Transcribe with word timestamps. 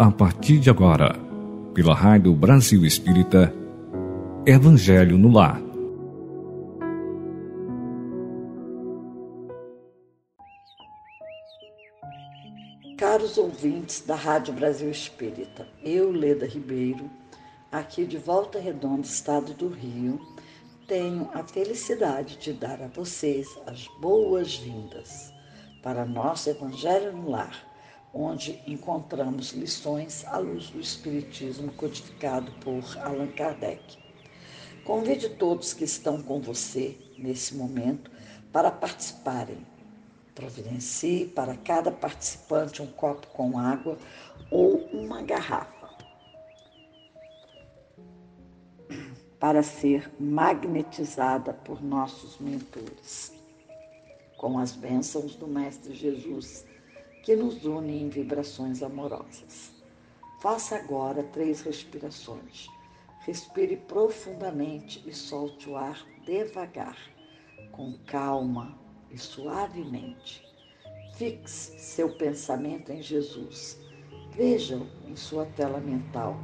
A 0.00 0.12
partir 0.12 0.60
de 0.60 0.70
agora, 0.70 1.18
pela 1.74 1.92
Rádio 1.92 2.32
Brasil 2.32 2.84
Espírita, 2.84 3.52
Evangelho 4.46 5.18
no 5.18 5.28
Lar. 5.28 5.60
Caros 12.96 13.36
ouvintes 13.38 14.00
da 14.06 14.14
Rádio 14.14 14.54
Brasil 14.54 14.88
Espírita, 14.88 15.66
eu, 15.82 16.12
Leda 16.12 16.46
Ribeiro, 16.46 17.10
aqui 17.72 18.06
de 18.06 18.18
Volta 18.18 18.60
Redonda, 18.60 19.02
estado 19.02 19.52
do 19.52 19.66
Rio, 19.66 20.20
tenho 20.86 21.28
a 21.34 21.42
felicidade 21.42 22.36
de 22.36 22.52
dar 22.52 22.80
a 22.80 22.86
vocês 22.86 23.48
as 23.66 23.88
boas-vindas 24.00 25.34
para 25.82 26.06
nosso 26.06 26.48
Evangelho 26.48 27.12
no 27.16 27.30
Lar 27.30 27.67
onde 28.12 28.62
encontramos 28.66 29.52
lições 29.52 30.24
à 30.26 30.38
luz 30.38 30.70
do 30.70 30.80
Espiritismo 30.80 31.72
codificado 31.72 32.50
por 32.60 32.82
Allan 32.98 33.28
Kardec. 33.28 33.98
Convide 34.84 35.30
todos 35.30 35.74
que 35.74 35.84
estão 35.84 36.22
com 36.22 36.40
você 36.40 36.96
nesse 37.18 37.54
momento 37.54 38.10
para 38.52 38.70
participarem. 38.70 39.66
Providencie 40.34 41.26
para 41.26 41.56
cada 41.56 41.90
participante 41.90 42.80
um 42.80 42.86
copo 42.86 43.26
com 43.28 43.58
água 43.58 43.98
ou 44.50 44.78
uma 44.92 45.20
garrafa 45.22 45.78
para 49.38 49.62
ser 49.62 50.10
magnetizada 50.18 51.52
por 51.52 51.82
nossos 51.82 52.38
mentores, 52.38 53.32
com 54.36 54.58
as 54.58 54.72
bênçãos 54.72 55.36
do 55.36 55.46
Mestre 55.46 55.94
Jesus 55.94 56.64
que 57.28 57.36
nos 57.36 57.62
une 57.66 58.04
em 58.04 58.08
vibrações 58.08 58.82
amorosas. 58.82 59.70
Faça 60.40 60.76
agora 60.76 61.22
três 61.24 61.60
respirações. 61.60 62.68
Respire 63.20 63.76
profundamente 63.76 65.06
e 65.06 65.12
solte 65.12 65.68
o 65.68 65.76
ar 65.76 66.02
devagar, 66.24 66.96
com 67.70 67.92
calma 68.06 68.78
e 69.10 69.18
suavemente. 69.18 70.42
Fixe 71.18 71.78
seu 71.78 72.16
pensamento 72.16 72.90
em 72.92 73.02
Jesus. 73.02 73.78
Veja-o 74.30 74.86
em 75.06 75.14
sua 75.14 75.44
tela 75.44 75.80
mental. 75.80 76.34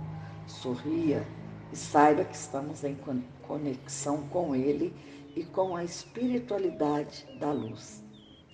Sorria 0.47 1.27
e 1.73 1.77
saiba 1.77 2.27
que 2.27 2.37
estamos 2.37 2.85
em 2.85 2.95
conexão 3.49 4.29
com 4.29 4.55
Ele 4.55 4.95
e 5.35 5.45
com 5.45 5.77
a 5.77 5.83
espiritualidade 5.83 7.27
da 7.41 7.51
luz, 7.51 8.05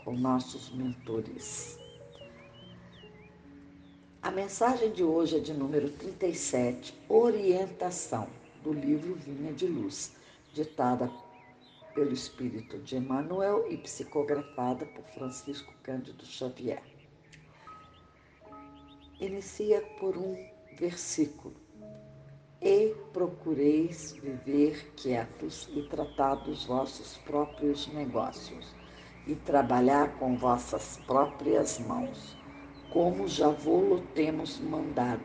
com 0.05 0.13
nossos 0.13 0.71
mentores. 0.71 1.80
A 4.23 4.31
mensagem 4.31 4.93
de 4.93 5.03
hoje 5.03 5.39
é 5.39 5.41
de 5.41 5.55
número 5.55 5.89
37, 5.93 6.95
Orientação, 7.09 8.29
do 8.63 8.71
livro 8.71 9.15
Vinha 9.15 9.51
de 9.51 9.67
Luz, 9.67 10.15
ditada 10.53 11.11
pelo 11.95 12.13
Espírito 12.13 12.79
de 12.81 12.99
Emmanuel 12.99 13.67
e 13.71 13.79
psicografada 13.79 14.85
por 14.85 15.03
Francisco 15.15 15.73
Cândido 15.83 16.23
Xavier. 16.27 16.83
Inicia 19.19 19.81
por 19.99 20.19
um 20.19 20.37
versículo. 20.79 21.55
E 22.61 22.95
procureis 23.15 24.13
viver 24.13 24.93
quietos 24.97 25.67
e 25.75 25.89
tratar 25.89 26.35
dos 26.35 26.67
vossos 26.67 27.17
próprios 27.25 27.87
negócios, 27.87 28.75
e 29.27 29.35
trabalhar 29.35 30.19
com 30.19 30.37
vossas 30.37 30.99
próprias 31.07 31.79
mãos 31.79 32.39
como 32.93 33.29
já 33.29 33.49
vô-lo 33.49 34.01
temos 34.15 34.59
mandado. 34.59 35.23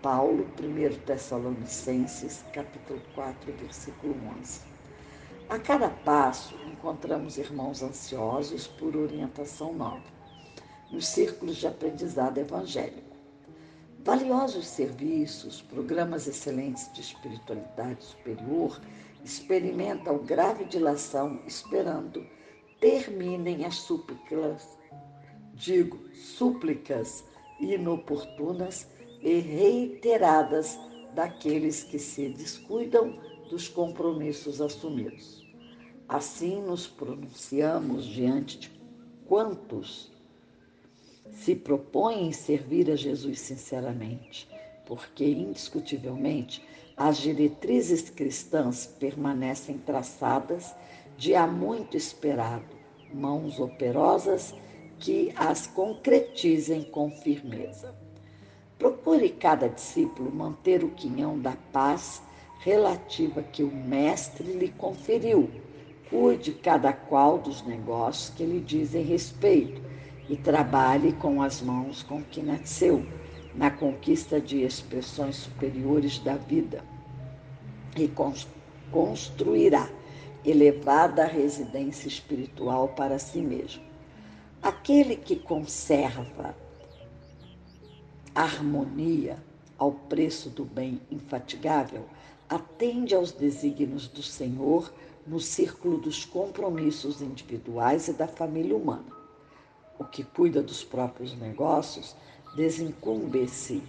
Paulo, 0.00 0.46
1 0.60 0.98
Tessalonicenses, 1.00 2.44
capítulo 2.52 3.00
4, 3.16 3.52
versículo 3.54 4.14
11. 4.38 4.60
A 5.48 5.58
cada 5.58 5.88
passo, 5.88 6.54
encontramos 6.66 7.36
irmãos 7.36 7.82
ansiosos 7.82 8.68
por 8.68 8.96
orientação 8.96 9.72
nova, 9.72 10.04
nos 10.92 11.08
círculos 11.08 11.56
de 11.56 11.66
aprendizado 11.66 12.38
evangélico. 12.38 13.16
Valiosos 14.04 14.68
serviços, 14.68 15.60
programas 15.62 16.28
excelentes 16.28 16.92
de 16.92 17.00
espiritualidade 17.00 18.04
superior 18.04 18.80
experimentam 19.24 20.18
grave 20.18 20.64
dilação 20.64 21.42
esperando 21.44 22.24
terminem 22.78 23.64
as 23.64 23.74
súplicas 23.74 24.77
digo, 25.58 25.98
súplicas 26.14 27.24
inoportunas 27.60 28.86
e 29.20 29.38
reiteradas 29.40 30.78
daqueles 31.14 31.82
que 31.82 31.98
se 31.98 32.28
descuidam 32.28 33.18
dos 33.50 33.68
compromissos 33.68 34.60
assumidos. 34.60 35.44
Assim 36.08 36.62
nos 36.62 36.86
pronunciamos 36.86 38.06
diante 38.06 38.58
de 38.58 38.70
quantos 39.26 40.10
se 41.32 41.54
propõem 41.54 42.32
servir 42.32 42.90
a 42.90 42.96
Jesus 42.96 43.40
sinceramente, 43.40 44.48
porque 44.86 45.24
indiscutivelmente 45.24 46.64
as 46.96 47.18
diretrizes 47.18 48.08
cristãs 48.08 48.86
permanecem 48.86 49.76
traçadas 49.78 50.74
de 51.16 51.34
há 51.34 51.46
muito 51.46 51.96
esperado, 51.96 52.76
mãos 53.12 53.58
operosas 53.58 54.54
que 54.98 55.32
as 55.36 55.66
concretizem 55.66 56.82
com 56.82 57.10
firmeza. 57.10 57.94
Procure 58.78 59.30
cada 59.30 59.68
discípulo 59.68 60.32
manter 60.32 60.84
o 60.84 60.90
quinhão 60.90 61.38
da 61.38 61.56
paz 61.72 62.22
relativa 62.60 63.42
que 63.42 63.62
o 63.62 63.74
Mestre 63.74 64.52
lhe 64.52 64.68
conferiu. 64.68 65.50
Cuide 66.08 66.52
cada 66.52 66.92
qual 66.92 67.38
dos 67.38 67.62
negócios 67.62 68.30
que 68.30 68.44
lhe 68.44 68.60
dizem 68.60 69.04
respeito 69.04 69.80
e 70.28 70.36
trabalhe 70.36 71.12
com 71.14 71.42
as 71.42 71.60
mãos 71.60 72.02
com 72.02 72.22
que 72.22 72.42
nasceu, 72.42 73.04
na 73.54 73.70
conquista 73.70 74.40
de 74.40 74.62
expressões 74.62 75.36
superiores 75.36 76.18
da 76.18 76.36
vida. 76.36 76.84
E 77.96 78.10
construirá 78.92 79.88
elevada 80.44 81.24
residência 81.24 82.08
espiritual 82.08 82.88
para 82.88 83.18
si 83.18 83.40
mesmo. 83.40 83.87
Aquele 84.62 85.16
que 85.16 85.36
conserva 85.36 86.54
harmonia 88.34 89.38
ao 89.78 89.92
preço 89.92 90.50
do 90.50 90.64
bem 90.64 91.00
infatigável 91.10 92.04
atende 92.48 93.14
aos 93.14 93.30
desígnios 93.30 94.08
do 94.08 94.22
Senhor 94.22 94.92
no 95.26 95.38
círculo 95.38 95.98
dos 95.98 96.24
compromissos 96.24 97.22
individuais 97.22 98.08
e 98.08 98.12
da 98.12 98.26
família 98.26 98.76
humana. 98.76 99.12
O 99.98 100.04
que 100.04 100.24
cuida 100.24 100.62
dos 100.62 100.82
próprios 100.82 101.36
negócios 101.36 102.16
desincumbe-se 102.56 103.82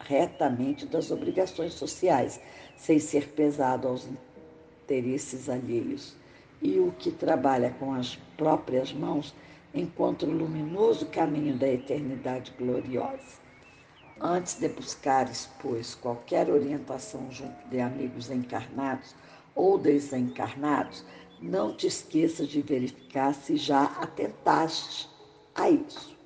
retamente 0.00 0.86
das 0.86 1.10
obrigações 1.10 1.74
sociais, 1.74 2.40
sem 2.76 2.98
ser 2.98 3.28
pesado 3.28 3.86
aos 3.88 4.08
interesses 4.84 5.48
alheios 5.48 6.16
e 6.62 6.78
o 6.78 6.92
que 6.92 7.10
trabalha 7.10 7.70
com 7.78 7.92
as 7.92 8.18
próprias 8.36 8.92
mãos 8.92 9.34
encontra 9.74 10.28
o 10.28 10.32
luminoso 10.32 11.06
caminho 11.06 11.56
da 11.56 11.68
eternidade 11.68 12.52
gloriosa. 12.58 13.46
Antes 14.20 14.54
de 14.58 14.68
buscares, 14.68 15.50
pois, 15.60 15.94
qualquer 15.94 16.48
orientação 16.48 17.30
junto 17.30 17.68
de 17.68 17.80
amigos 17.80 18.30
encarnados 18.30 19.14
ou 19.54 19.78
desencarnados, 19.78 21.04
não 21.40 21.76
te 21.76 21.86
esqueças 21.86 22.48
de 22.48 22.62
verificar 22.62 23.34
se 23.34 23.56
já 23.56 23.84
atentaste 24.00 25.08
a 25.54 25.68
isso. 25.68 26.16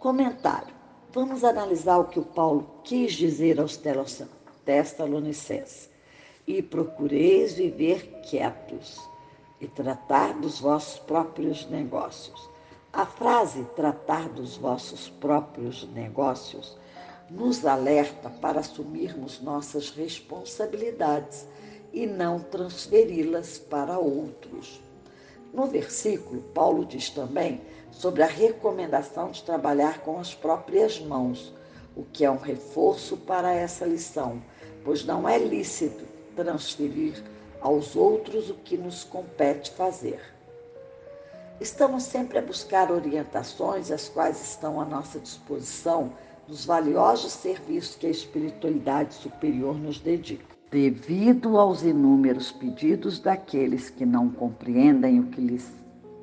Comentário. 0.00 0.72
Vamos 1.12 1.44
analisar 1.44 1.98
o 1.98 2.06
que 2.06 2.18
o 2.18 2.24
Paulo 2.24 2.66
quis 2.84 3.12
dizer 3.12 3.60
aos 3.60 3.78
Tessalonicenses 4.64 5.90
e 6.46 6.62
procureis 6.62 7.52
viver 7.52 8.22
quietos 8.22 9.11
e 9.62 9.68
tratar 9.68 10.34
dos 10.34 10.58
vossos 10.58 10.98
próprios 10.98 11.70
negócios. 11.70 12.50
A 12.92 13.06
frase 13.06 13.64
tratar 13.76 14.28
dos 14.28 14.56
vossos 14.56 15.08
próprios 15.08 15.88
negócios 15.94 16.76
nos 17.30 17.64
alerta 17.64 18.28
para 18.28 18.58
assumirmos 18.58 19.40
nossas 19.40 19.90
responsabilidades 19.90 21.46
e 21.92 22.06
não 22.06 22.40
transferi-las 22.40 23.56
para 23.56 23.98
outros. 23.98 24.82
No 25.54 25.68
versículo, 25.68 26.42
Paulo 26.52 26.84
diz 26.84 27.10
também 27.10 27.60
sobre 27.92 28.24
a 28.24 28.26
recomendação 28.26 29.30
de 29.30 29.44
trabalhar 29.44 30.00
com 30.00 30.18
as 30.18 30.34
próprias 30.34 30.98
mãos, 30.98 31.54
o 31.94 32.02
que 32.02 32.24
é 32.24 32.30
um 32.30 32.36
reforço 32.36 33.16
para 33.16 33.54
essa 33.54 33.86
lição, 33.86 34.42
pois 34.84 35.04
não 35.04 35.28
é 35.28 35.38
lícito 35.38 36.04
transferir 36.34 37.22
aos 37.62 37.96
outros 37.96 38.50
o 38.50 38.54
que 38.54 38.76
nos 38.76 39.04
compete 39.04 39.70
fazer. 39.70 40.20
Estamos 41.60 42.02
sempre 42.02 42.38
a 42.38 42.42
buscar 42.42 42.90
orientações, 42.90 43.90
as 43.90 44.08
quais 44.08 44.42
estão 44.42 44.80
à 44.80 44.84
nossa 44.84 45.20
disposição 45.20 46.12
nos 46.48 46.64
valiosos 46.64 47.32
serviços 47.32 47.94
que 47.94 48.06
a 48.06 48.10
espiritualidade 48.10 49.14
superior 49.14 49.78
nos 49.78 50.00
dedica. 50.00 50.44
Devido 50.72 51.58
aos 51.58 51.82
inúmeros 51.82 52.50
pedidos 52.50 53.20
daqueles 53.20 53.90
que 53.90 54.04
não 54.04 54.28
compreendem 54.28 55.20
o 55.20 55.26
que 55.28 55.40
lhes 55.40 55.70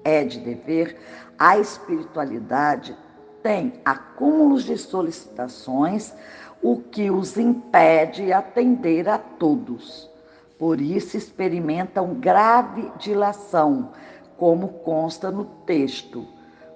é 0.03 0.25
de 0.25 0.39
dever, 0.39 0.97
a 1.37 1.57
espiritualidade 1.57 2.97
tem 3.41 3.73
acúmulos 3.85 4.63
de 4.63 4.77
solicitações, 4.77 6.13
o 6.61 6.77
que 6.81 7.09
os 7.09 7.37
impede 7.37 8.33
atender 8.33 9.07
a 9.07 9.17
todos. 9.17 10.08
Por 10.59 10.81
isso 10.81 11.15
experimentam 11.15 12.15
grave 12.15 12.91
dilação, 12.99 13.93
como 14.37 14.67
consta 14.67 15.31
no 15.31 15.45
texto, 15.65 16.27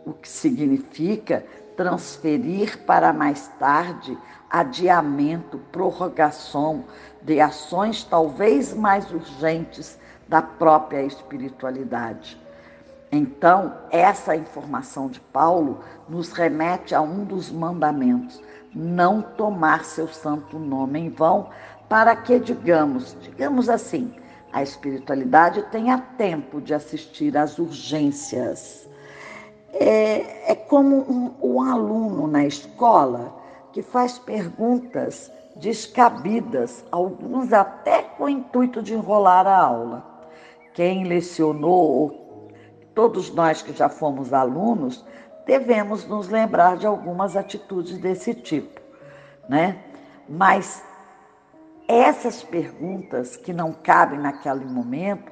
o 0.06 0.14
que 0.14 0.28
significa 0.28 1.46
transferir 1.76 2.80
para 2.86 3.12
mais 3.12 3.48
tarde 3.60 4.18
adiamento, 4.50 5.58
prorrogação 5.72 6.86
de 7.22 7.42
ações 7.42 8.04
talvez 8.04 8.74
mais 8.74 9.12
urgentes 9.12 10.00
da 10.28 10.42
própria 10.42 11.04
espiritualidade. 11.04 12.40
Então, 13.12 13.76
essa 13.92 14.36
informação 14.36 15.08
de 15.08 15.20
Paulo 15.20 15.82
nos 16.08 16.32
remete 16.32 16.96
a 16.96 17.02
um 17.02 17.24
dos 17.24 17.52
mandamentos: 17.52 18.42
não 18.74 19.22
tomar 19.22 19.86
seu 19.86 20.08
santo 20.08 20.58
nome 20.58 21.00
em 21.00 21.10
vão, 21.10 21.50
para 21.94 22.16
que, 22.16 22.40
digamos, 22.40 23.16
digamos 23.22 23.70
assim, 23.70 24.16
a 24.52 24.64
espiritualidade 24.64 25.62
tenha 25.70 26.00
tempo 26.18 26.60
de 26.60 26.74
assistir 26.74 27.38
às 27.38 27.60
urgências. 27.60 28.90
É, 29.72 30.54
é 30.54 30.56
como 30.56 31.02
um, 31.02 31.36
um 31.40 31.62
aluno 31.62 32.26
na 32.26 32.48
escola 32.48 33.40
que 33.72 33.84
faz 33.84 34.18
perguntas 34.18 35.32
descabidas, 35.56 36.84
alguns 36.92 37.54
até 37.54 38.02
com 38.02 38.24
o 38.24 38.30
intuito 38.30 38.82
de 38.82 38.96
enrolar 38.96 39.46
a 39.46 39.56
aula. 39.56 40.04
Quem 40.74 41.04
lecionou 41.04 42.50
todos 42.96 43.32
nós 43.32 43.62
que 43.62 43.72
já 43.72 43.88
fomos 43.88 44.34
alunos, 44.34 45.06
devemos 45.46 46.08
nos 46.08 46.28
lembrar 46.28 46.76
de 46.76 46.88
algumas 46.88 47.38
atitudes 47.38 48.00
desse 48.00 48.34
tipo, 48.34 48.82
né? 49.48 49.78
Mas 50.28 50.84
essas 51.88 52.44
perguntas 52.44 53.36
que 53.36 53.52
não 53.52 53.74
cabem 53.74 54.20
naquele 54.20 54.66
momento 54.66 55.32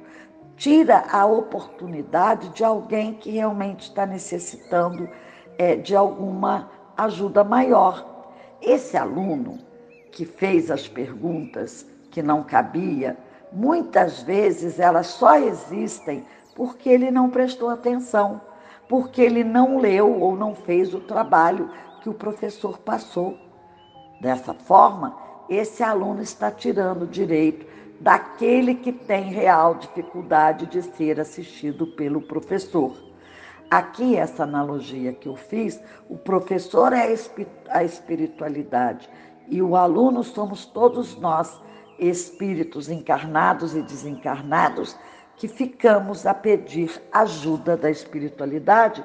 tira 0.56 1.06
a 1.12 1.25
oportunidade 1.25 2.50
de 2.50 2.63
alguém 2.63 3.13
que 3.13 3.31
realmente 3.31 3.89
está 3.89 4.06
necessitando 4.06 5.09
é, 5.57 5.75
de 5.75 5.95
alguma 5.95 6.69
ajuda 6.98 7.44
maior. 7.44 8.06
Esse 8.62 8.98
aluno 8.98 9.57
que 10.12 10.25
fez 10.25 10.69
as 10.69 10.88
perguntas 10.88 11.86
que 12.12 12.21
não 12.21 12.44
cabia, 12.44 13.18
muitas 13.51 14.21
vezes 14.21 14.80
elas 14.80 15.07
só 15.07 15.36
existem 15.38 16.25
porque 16.56 16.89
ele 16.89 17.09
não 17.09 17.30
prestou 17.30 17.69
atenção, 17.69 18.42
porque 18.88 19.21
ele 19.21 19.44
não 19.44 19.77
leu 19.80 20.19
ou 20.19 20.36
não 20.36 20.53
fez 20.53 20.94
o 20.94 21.00
trabalho 21.00 21.71
que 22.01 22.09
o 22.09 22.13
professor 22.13 22.77
passou. 22.80 23.38
Dessa 24.19 24.53
forma, 24.53 25.18
esse 25.53 25.83
aluno 25.83 26.21
está 26.21 26.50
tirando 26.50 27.01
o 27.01 27.07
direito 27.07 27.65
daquele 28.00 28.74
que 28.74 28.94
tem 28.94 29.25
real 29.25 29.75
dificuldade 29.75 30.65
de 30.65 30.81
ser 30.81 31.19
assistido 31.19 31.86
pelo 31.86 32.21
professor. 32.21 32.95
Aqui, 33.69 34.15
essa 34.15 34.44
analogia 34.44 35.12
que 35.12 35.27
eu 35.27 35.36
fiz, 35.36 35.80
o 36.09 36.18
professor 36.18 36.94
é 36.94 37.13
a 37.69 37.83
espiritualidade 37.83 39.09
e 39.48 39.62
o 39.62 39.75
aluno 39.75 40.24
somos 40.24 40.65
todos 40.65 41.15
nós, 41.18 41.62
espíritos 42.00 42.89
encarnados 42.89 43.75
e 43.75 43.81
desencarnados, 43.81 44.95
que 45.36 45.48
ficamos 45.48 46.25
a 46.25 46.33
pedir 46.33 47.01
ajuda 47.12 47.75
da 47.75 47.89
espiritualidade, 47.89 49.03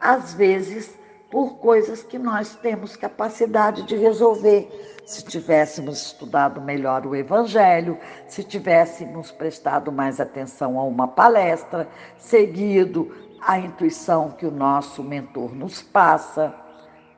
às 0.00 0.34
vezes 0.34 0.97
por 1.30 1.58
coisas 1.58 2.02
que 2.02 2.18
nós 2.18 2.54
temos 2.56 2.96
capacidade 2.96 3.82
de 3.82 3.96
resolver. 3.96 4.68
Se 5.04 5.24
tivéssemos 5.24 6.02
estudado 6.02 6.60
melhor 6.60 7.06
o 7.06 7.14
Evangelho, 7.14 7.98
se 8.26 8.42
tivéssemos 8.42 9.30
prestado 9.30 9.90
mais 9.90 10.20
atenção 10.20 10.78
a 10.78 10.84
uma 10.84 11.08
palestra, 11.08 11.88
seguido 12.16 13.14
a 13.40 13.58
intuição 13.58 14.30
que 14.30 14.46
o 14.46 14.50
nosso 14.50 15.02
mentor 15.02 15.54
nos 15.54 15.82
passa. 15.82 16.54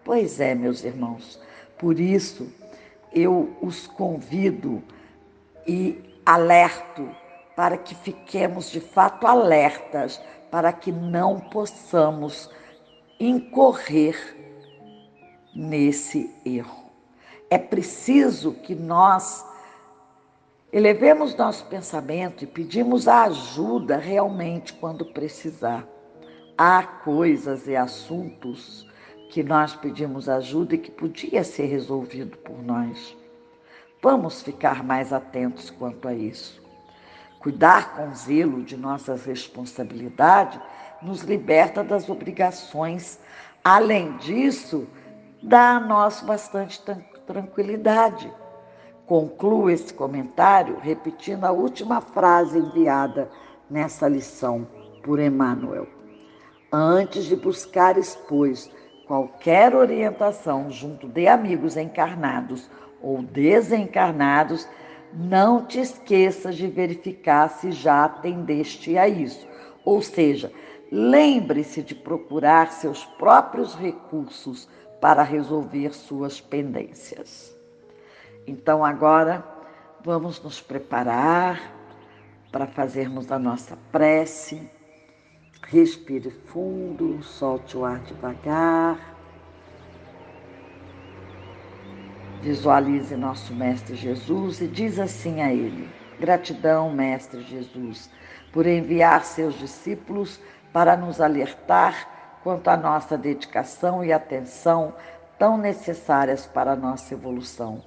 Pois 0.04 0.40
é, 0.40 0.54
meus 0.54 0.84
irmãos, 0.84 1.40
por 1.78 1.98
isso 1.98 2.52
eu 3.12 3.56
os 3.60 3.86
convido 3.86 4.82
e 5.66 6.20
alerto 6.24 7.08
para 7.56 7.76
que 7.76 7.94
fiquemos 7.94 8.70
de 8.70 8.80
fato 8.80 9.26
alertas, 9.26 10.20
para 10.50 10.72
que 10.72 10.90
não 10.90 11.38
possamos 11.38 12.50
incorrer 13.20 14.16
nesse 15.54 16.34
erro. 16.44 16.90
É 17.50 17.58
preciso 17.58 18.52
que 18.52 18.74
nós 18.74 19.44
elevemos 20.72 21.36
nosso 21.36 21.66
pensamento 21.66 22.44
e 22.44 22.46
pedimos 22.46 23.06
a 23.06 23.24
ajuda 23.24 23.98
realmente 23.98 24.72
quando 24.72 25.04
precisar. 25.04 25.86
Há 26.56 26.82
coisas 26.82 27.66
e 27.66 27.76
assuntos 27.76 28.88
que 29.30 29.42
nós 29.42 29.74
pedimos 29.74 30.28
ajuda 30.28 30.74
e 30.74 30.78
que 30.78 30.90
podia 30.90 31.44
ser 31.44 31.66
resolvido 31.66 32.36
por 32.38 32.62
nós. 32.62 33.16
Vamos 34.02 34.42
ficar 34.42 34.82
mais 34.82 35.12
atentos 35.12 35.70
quanto 35.70 36.08
a 36.08 36.14
isso. 36.14 36.60
Cuidar 37.38 37.94
com 37.94 38.14
zelo 38.14 38.62
de 38.62 38.76
nossas 38.76 39.24
responsabilidades 39.24 40.60
nos 41.02 41.22
liberta 41.22 41.82
das 41.82 42.08
obrigações. 42.08 43.18
Além 43.64 44.16
disso, 44.18 44.86
dá 45.42 45.76
a 45.76 45.80
nós 45.80 46.20
bastante 46.20 46.80
tranquilidade. 47.26 48.32
Concluo 49.06 49.70
esse 49.70 49.92
comentário 49.92 50.78
repetindo 50.80 51.44
a 51.44 51.50
última 51.50 52.00
frase 52.00 52.58
enviada 52.58 53.30
nessa 53.68 54.08
lição 54.08 54.66
por 55.02 55.18
Emmanuel. 55.18 55.86
Antes 56.72 57.24
de 57.24 57.34
buscares, 57.34 58.16
pois, 58.28 58.70
qualquer 59.06 59.74
orientação 59.74 60.70
junto 60.70 61.08
de 61.08 61.26
amigos 61.26 61.76
encarnados 61.76 62.70
ou 63.02 63.22
desencarnados, 63.22 64.68
não 65.12 65.64
te 65.64 65.80
esqueças 65.80 66.54
de 66.54 66.68
verificar 66.68 67.48
se 67.48 67.72
já 67.72 68.04
atendeste 68.04 68.96
a 68.96 69.08
isso. 69.08 69.44
Ou 69.84 70.00
seja, 70.00 70.52
lembre-se 70.90 71.82
de 71.82 71.94
procurar 71.94 72.72
seus 72.72 73.04
próprios 73.04 73.74
recursos 73.74 74.68
para 75.00 75.22
resolver 75.22 75.94
suas 75.94 76.40
pendências. 76.40 77.56
Então, 78.46 78.84
agora, 78.84 79.44
vamos 80.04 80.42
nos 80.42 80.60
preparar 80.60 81.72
para 82.50 82.66
fazermos 82.66 83.30
a 83.30 83.38
nossa 83.38 83.78
prece. 83.92 84.68
Respire 85.62 86.30
fundo, 86.30 87.22
solte 87.22 87.76
o 87.76 87.84
ar 87.84 88.00
devagar. 88.00 89.16
Visualize 92.42 93.14
nosso 93.16 93.54
Mestre 93.54 93.94
Jesus 93.94 94.60
e 94.60 94.66
diz 94.66 94.98
assim 94.98 95.42
a 95.42 95.52
ele: 95.52 95.88
Gratidão, 96.18 96.90
Mestre 96.90 97.42
Jesus, 97.42 98.10
por 98.50 98.66
enviar 98.66 99.24
seus 99.24 99.58
discípulos 99.58 100.40
para 100.72 100.96
nos 100.96 101.20
alertar 101.20 102.38
quanto 102.42 102.68
à 102.68 102.76
nossa 102.76 103.16
dedicação 103.18 104.04
e 104.04 104.12
atenção 104.12 104.94
tão 105.38 105.56
necessárias 105.56 106.46
para 106.46 106.72
a 106.72 106.76
nossa 106.76 107.14
evolução. 107.14 107.82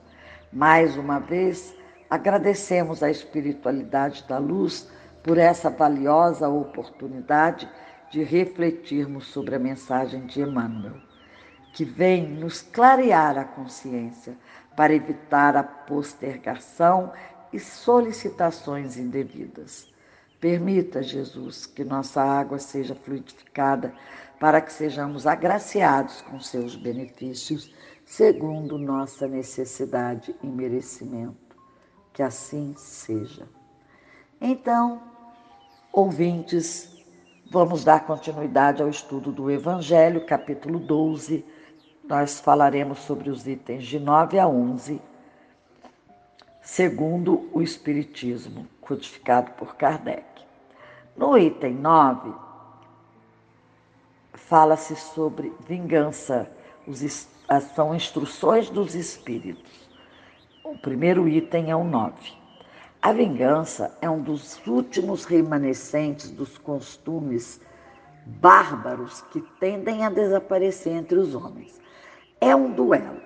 Mais 0.51 0.97
uma 0.97 1.19
vez, 1.19 1.75
agradecemos 2.09 3.01
à 3.01 3.09
espiritualidade 3.09 4.23
da 4.27 4.37
luz 4.37 4.89
por 5.23 5.37
essa 5.37 5.69
valiosa 5.69 6.49
oportunidade 6.49 7.69
de 8.11 8.23
refletirmos 8.23 9.27
sobre 9.27 9.55
a 9.55 9.59
mensagem 9.59 10.25
de 10.25 10.41
Emmanuel 10.41 11.13
que 11.73 11.83
vem 11.83 12.27
nos 12.27 12.61
clarear 12.61 13.37
a 13.37 13.43
consciência 13.43 14.37
para 14.75 14.93
evitar 14.93 15.57
a 15.57 15.63
postergação 15.63 17.11
e 17.51 17.59
solicitações 17.59 18.95
indevidas. 18.95 19.91
Permita, 20.43 21.01
Jesus, 21.01 21.65
que 21.65 21.85
nossa 21.85 22.21
água 22.21 22.59
seja 22.59 22.93
fluidificada 22.93 23.93
para 24.41 24.59
que 24.59 24.73
sejamos 24.73 25.25
agraciados 25.25 26.21
com 26.23 26.37
seus 26.37 26.75
benefícios, 26.75 27.73
segundo 28.03 28.77
nossa 28.77 29.25
necessidade 29.25 30.35
e 30.43 30.47
merecimento. 30.47 31.55
Que 32.11 32.21
assim 32.21 32.73
seja. 32.75 33.47
Então, 34.41 35.01
ouvintes 35.93 36.91
Vamos 37.49 37.83
dar 37.83 38.07
continuidade 38.07 38.81
ao 38.81 38.89
estudo 38.89 39.31
do 39.31 39.51
Evangelho, 39.51 40.25
capítulo 40.25 40.79
12. 40.79 41.45
Nós 42.03 42.39
falaremos 42.39 42.99
sobre 42.99 43.29
os 43.29 43.47
itens 43.47 43.85
de 43.85 43.99
9 43.99 44.39
a 44.39 44.47
11, 44.47 44.99
segundo 46.63 47.47
o 47.53 47.61
Espiritismo, 47.61 48.67
codificado 48.81 49.51
por 49.51 49.75
Kardec. 49.75 50.32
No 51.15 51.37
item 51.37 51.75
9, 51.75 52.33
fala-se 54.33 54.95
sobre 54.95 55.53
vingança, 55.67 56.49
os, 56.87 57.27
são 57.75 57.93
instruções 57.93 58.67
dos 58.71 58.95
espíritos. 58.95 59.87
O 60.63 60.75
primeiro 60.79 61.29
item 61.29 61.69
é 61.69 61.75
o 61.75 61.83
9. 61.83 62.15
A 62.99 63.13
vingança 63.13 63.95
é 64.01 64.09
um 64.09 64.21
dos 64.21 64.59
últimos 64.65 65.23
remanescentes 65.25 66.31
dos 66.31 66.57
costumes 66.57 67.61
bárbaros 68.25 69.21
que 69.31 69.41
tendem 69.59 70.03
a 70.03 70.09
desaparecer 70.09 70.93
entre 70.93 71.19
os 71.19 71.35
homens. 71.35 71.79
É 72.41 72.55
um 72.55 72.71
duelo, 72.71 73.21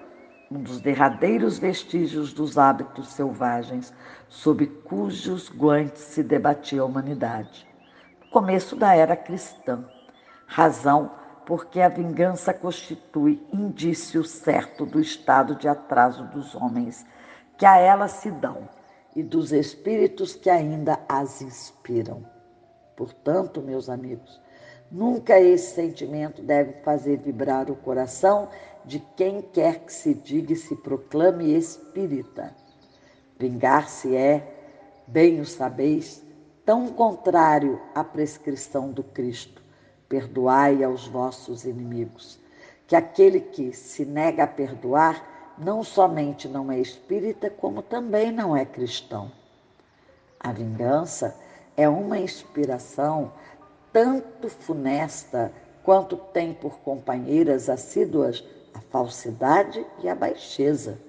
um 0.51 0.61
dos 0.61 0.81
derradeiros 0.81 1.57
vestígios 1.57 2.33
dos 2.33 2.57
hábitos 2.57 3.07
selvagens 3.07 3.93
sob 4.27 4.67
cujos 4.67 5.49
guantes 5.49 6.01
se 6.01 6.21
debatia 6.21 6.81
a 6.81 6.85
humanidade. 6.85 7.65
Começo 8.31 8.75
da 8.75 8.93
era 8.93 9.15
cristã, 9.15 9.85
razão 10.45 11.11
porque 11.45 11.79
a 11.79 11.87
vingança 11.87 12.53
constitui 12.53 13.41
indício 13.53 14.21
certo 14.25 14.85
do 14.85 14.99
estado 14.99 15.55
de 15.55 15.65
atraso 15.65 16.25
dos 16.25 16.53
homens 16.53 17.05
que 17.57 17.65
a 17.65 17.77
ela 17.77 18.09
se 18.09 18.29
dão 18.29 18.67
e 19.15 19.23
dos 19.23 19.53
espíritos 19.53 20.35
que 20.35 20.49
ainda 20.49 20.99
as 21.07 21.41
inspiram. 21.41 22.25
Portanto, 22.97 23.61
meus 23.61 23.89
amigos, 23.89 24.41
nunca 24.91 25.39
esse 25.39 25.73
sentimento 25.73 26.41
deve 26.41 26.73
fazer 26.83 27.19
vibrar 27.19 27.71
o 27.71 27.77
coração 27.77 28.49
de 28.83 28.99
quem 29.15 29.41
quer 29.41 29.79
que 29.85 29.93
se 29.93 30.13
diga 30.13 30.51
e 30.51 30.57
se 30.57 30.75
proclame 30.75 31.55
espírita. 31.55 32.53
Vingar-se 33.39 34.13
é, 34.13 34.53
bem 35.07 35.39
o 35.39 35.45
sabeis, 35.45 36.26
tão 36.67 36.89
contrário 36.89 37.81
à 37.95 38.03
prescrição 38.03 38.91
do 38.91 39.01
Cristo. 39.01 39.63
Perdoai 40.09 40.83
aos 40.83 41.07
vossos 41.07 41.63
inimigos, 41.63 42.37
que 42.85 42.93
aquele 42.93 43.39
que 43.39 43.71
se 43.71 44.03
nega 44.03 44.43
a 44.43 44.47
perdoar 44.47 45.55
não 45.57 45.81
somente 45.81 46.45
não 46.45 46.69
é 46.69 46.77
espírita, 46.77 47.49
como 47.49 47.81
também 47.81 48.33
não 48.33 48.55
é 48.55 48.65
cristão. 48.65 49.31
A 50.37 50.51
vingança 50.51 51.33
é 51.77 51.87
uma 51.87 52.19
inspiração 52.19 53.31
tanto 53.93 54.49
funesta 54.49 55.53
quanto 55.83 56.17
tem 56.17 56.53
por 56.53 56.79
companheiras 56.79 57.69
assíduas 57.69 58.43
a 58.73 58.81
falsidade 58.81 59.85
e 60.03 60.09
a 60.09 60.15
baixeza. 60.15 60.99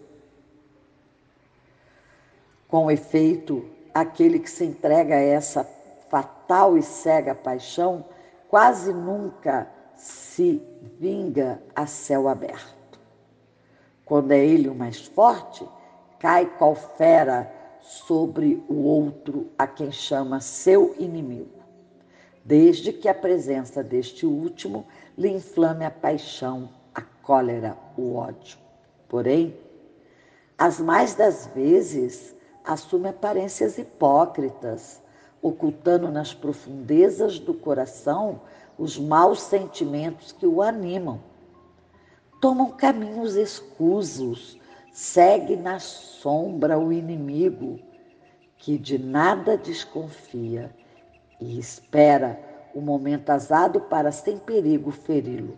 Com 2.68 2.88
efeito, 2.88 3.68
aquele 4.00 4.38
que 4.38 4.50
se 4.50 4.64
entrega 4.64 5.14
a 5.14 5.20
essa 5.20 5.64
fatal 6.08 6.76
e 6.76 6.82
cega 6.82 7.34
paixão 7.34 8.04
quase 8.48 8.92
nunca 8.92 9.68
se 9.94 10.62
vinga 10.98 11.60
a 11.74 11.86
céu 11.86 12.28
aberto. 12.28 13.00
Quando 14.04 14.32
é 14.32 14.38
ele 14.38 14.68
o 14.68 14.74
mais 14.74 15.04
forte, 15.06 15.66
cai 16.18 16.46
qual 16.46 16.74
fera 16.74 17.52
sobre 17.82 18.62
o 18.68 18.82
outro 18.84 19.50
a 19.58 19.66
quem 19.66 19.92
chama 19.92 20.40
seu 20.40 20.94
inimigo, 20.98 21.58
desde 22.44 22.92
que 22.92 23.08
a 23.08 23.14
presença 23.14 23.82
deste 23.82 24.24
último 24.24 24.86
lhe 25.16 25.28
inflame 25.28 25.84
a 25.84 25.90
paixão, 25.90 26.70
a 26.94 27.02
cólera, 27.02 27.76
o 27.96 28.14
ódio. 28.14 28.58
Porém, 29.08 29.56
as 30.56 30.80
mais 30.80 31.14
das 31.14 31.46
vezes 31.54 32.34
assume 32.68 33.08
aparências 33.08 33.78
hipócritas, 33.78 35.02
ocultando 35.42 36.08
nas 36.10 36.32
profundezas 36.32 37.38
do 37.38 37.54
coração 37.54 38.42
os 38.78 38.96
maus 38.96 39.40
sentimentos 39.40 40.30
que 40.30 40.46
o 40.46 40.62
animam 40.62 41.20
tomam 42.40 42.70
caminhos 42.70 43.34
escusos, 43.34 44.58
segue 44.92 45.56
na 45.56 45.78
sombra 45.78 46.78
o 46.78 46.92
inimigo 46.92 47.80
que 48.56 48.78
de 48.78 48.98
nada 48.98 49.56
desconfia 49.56 50.74
e 51.40 51.58
espera 51.58 52.40
o 52.74 52.80
momento 52.80 53.30
azado 53.30 53.80
para 53.80 54.12
sem 54.12 54.38
perigo 54.38 54.90
feri-lo. 54.90 55.56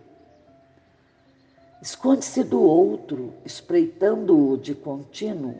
Esconde-se 1.82 2.44
do 2.44 2.62
outro, 2.62 3.32
espreitando-o 3.44 4.56
de 4.58 4.74
contínuo, 4.74 5.56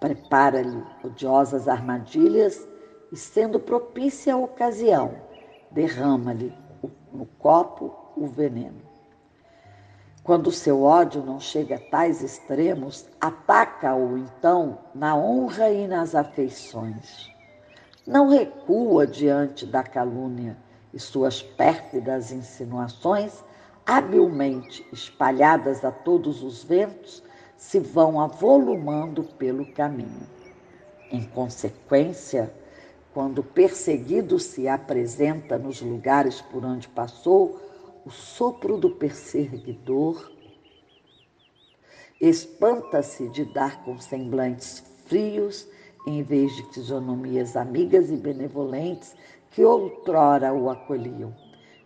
prepara-lhe 0.00 0.82
odiosas 1.04 1.68
armadilhas 1.68 2.66
e, 3.10 3.16
sendo 3.16 3.58
propícia 3.58 4.34
a 4.34 4.38
ocasião, 4.38 5.14
derrama-lhe 5.70 6.52
no 7.12 7.26
copo 7.38 7.94
o 8.16 8.26
veneno. 8.26 8.88
Quando 10.22 10.52
seu 10.52 10.82
ódio 10.82 11.22
não 11.22 11.40
chega 11.40 11.76
a 11.76 11.90
tais 11.90 12.22
extremos, 12.22 13.08
ataca-o 13.18 14.18
então 14.18 14.78
na 14.94 15.16
honra 15.16 15.70
e 15.70 15.88
nas 15.88 16.14
afeições. 16.14 17.30
Não 18.06 18.28
recua 18.28 19.06
diante 19.06 19.64
da 19.64 19.82
calúnia 19.82 20.56
e 20.92 20.98
suas 20.98 21.42
pérfidas 21.42 22.30
insinuações, 22.30 23.42
habilmente 23.86 24.86
espalhadas 24.92 25.82
a 25.82 25.90
todos 25.90 26.42
os 26.42 26.62
ventos, 26.62 27.22
se 27.58 27.80
vão 27.80 28.20
avolumando 28.20 29.24
pelo 29.24 29.66
caminho. 29.72 30.26
Em 31.10 31.24
consequência, 31.24 32.52
quando 33.12 33.42
perseguido 33.42 34.38
se 34.38 34.68
apresenta 34.68 35.58
nos 35.58 35.82
lugares 35.82 36.40
por 36.40 36.64
onde 36.64 36.86
passou, 36.88 37.60
o 38.06 38.10
sopro 38.10 38.78
do 38.78 38.90
perseguidor, 38.90 40.30
espanta-se 42.20 43.28
de 43.28 43.44
dar 43.52 43.84
com 43.84 43.98
semblantes 43.98 44.84
frios 45.06 45.66
em 46.06 46.22
vez 46.22 46.54
de 46.54 46.62
fisionomias 46.72 47.56
amigas 47.56 48.10
e 48.10 48.16
benevolentes 48.16 49.16
que 49.50 49.64
outrora 49.64 50.54
o 50.54 50.70
acolhiam. 50.70 51.34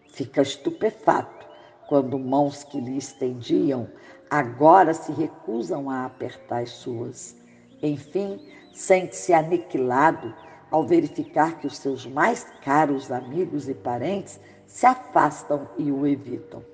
Fica 0.09 0.43
estupefato 0.43 1.47
quando 1.89 2.19
mãos 2.19 2.63
que 2.63 2.81
lhe 2.81 2.99
estendiam 2.99 3.89
agora 4.33 4.95
se 4.95 5.13
recusam 5.13 5.91
a 5.91 6.07
apertar 6.07 6.63
as 6.63 6.71
suas. 6.71 7.37
Enfim, 7.83 8.41
sente-se 8.73 9.35
aniquilado 9.35 10.35
ao 10.71 10.87
verificar 10.87 11.59
que 11.59 11.67
os 11.67 11.77
seus 11.77 12.07
mais 12.07 12.45
caros 12.65 13.13
amigos 13.13 13.69
e 13.69 13.75
parentes 13.75 14.41
se 14.67 14.87
afastam 14.87 15.69
e 15.77 15.93
o 15.93 16.07
evitam. 16.07 16.65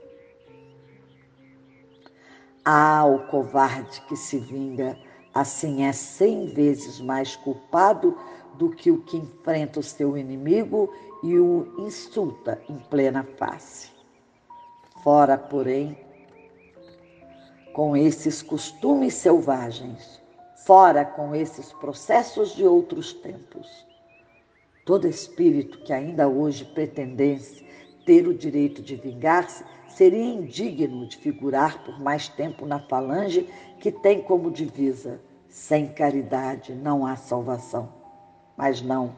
Ah, 2.64 3.04
o 3.04 3.26
covarde 3.26 4.00
que 4.02 4.14
se 4.14 4.38
vinga, 4.38 4.96
assim 5.34 5.82
é 5.82 5.92
cem 5.92 6.46
vezes 6.46 7.00
mais 7.00 7.34
culpado 7.34 8.16
do 8.54 8.70
que 8.70 8.88
o 8.88 9.02
que 9.02 9.16
enfrenta 9.16 9.80
o 9.80 9.82
seu 9.82 10.16
inimigo 10.16 10.94
e 11.24 11.36
o 11.36 11.74
insulta 11.78 12.62
em 12.68 12.78
plena 12.78 13.24
face. 13.36 13.90
Fora, 15.02 15.36
porém, 15.36 16.07
com 17.78 17.96
esses 17.96 18.42
costumes 18.42 19.14
selvagens, 19.14 20.20
fora 20.66 21.04
com 21.04 21.32
esses 21.32 21.72
processos 21.74 22.56
de 22.56 22.64
outros 22.64 23.12
tempos. 23.12 23.68
Todo 24.84 25.06
espírito 25.06 25.78
que 25.84 25.92
ainda 25.92 26.26
hoje 26.26 26.64
pretendesse 26.64 27.64
ter 28.04 28.26
o 28.26 28.34
direito 28.34 28.82
de 28.82 28.96
vingar-se, 28.96 29.64
seria 29.86 30.24
indigno 30.24 31.06
de 31.06 31.18
figurar 31.18 31.84
por 31.84 32.00
mais 32.00 32.26
tempo 32.26 32.66
na 32.66 32.80
falange 32.80 33.48
que 33.78 33.92
tem 33.92 34.22
como 34.22 34.50
divisa: 34.50 35.20
sem 35.48 35.86
caridade 35.86 36.74
não 36.74 37.06
há 37.06 37.14
salvação. 37.14 37.88
Mas 38.56 38.82
não, 38.82 39.14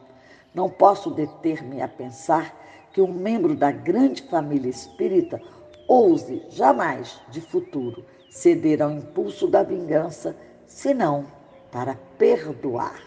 não 0.55 0.69
posso 0.69 1.11
deter-me 1.11 1.81
a 1.81 1.88
pensar 1.88 2.55
que 2.93 3.00
um 3.00 3.11
membro 3.11 3.57
da 3.57 3.73
grande 3.73 4.21
família 4.25 4.69
espírita 4.69 5.40
ouse 5.88 6.45
jamais, 6.50 7.19
de 7.31 7.40
futuro, 7.40 8.05
ceder 8.31 8.81
ao 8.81 8.91
impulso 8.91 9.47
da 9.47 9.63
vingança, 9.63 10.35
senão 10.67 11.27
para 11.71 11.97
perdoar. 12.17 13.03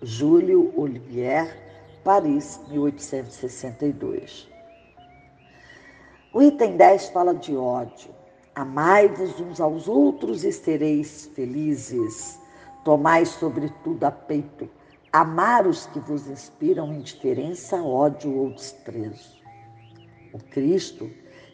Júlio 0.00 0.72
Olivier, 0.80 1.54
Paris, 2.02 2.60
1862. 2.68 4.48
O 6.32 6.40
item 6.40 6.76
10 6.76 7.08
fala 7.10 7.34
de 7.34 7.56
ódio. 7.56 8.10
Amai-vos 8.54 9.38
uns 9.40 9.60
aos 9.60 9.88
outros 9.88 10.44
e 10.44 10.52
sereis 10.52 11.30
felizes. 11.34 12.40
Tomai, 12.84 13.26
sobretudo, 13.26 14.04
a 14.04 14.10
peito 14.10 14.70
amar 15.12 15.66
os 15.66 15.86
que 15.86 15.98
vos 15.98 16.26
inspiram 16.28 16.92
indiferença, 16.92 17.82
ódio 17.82 18.36
ou 18.36 18.50
desprezo. 18.50 19.36
O 20.32 20.38
Cristo, 20.38 21.10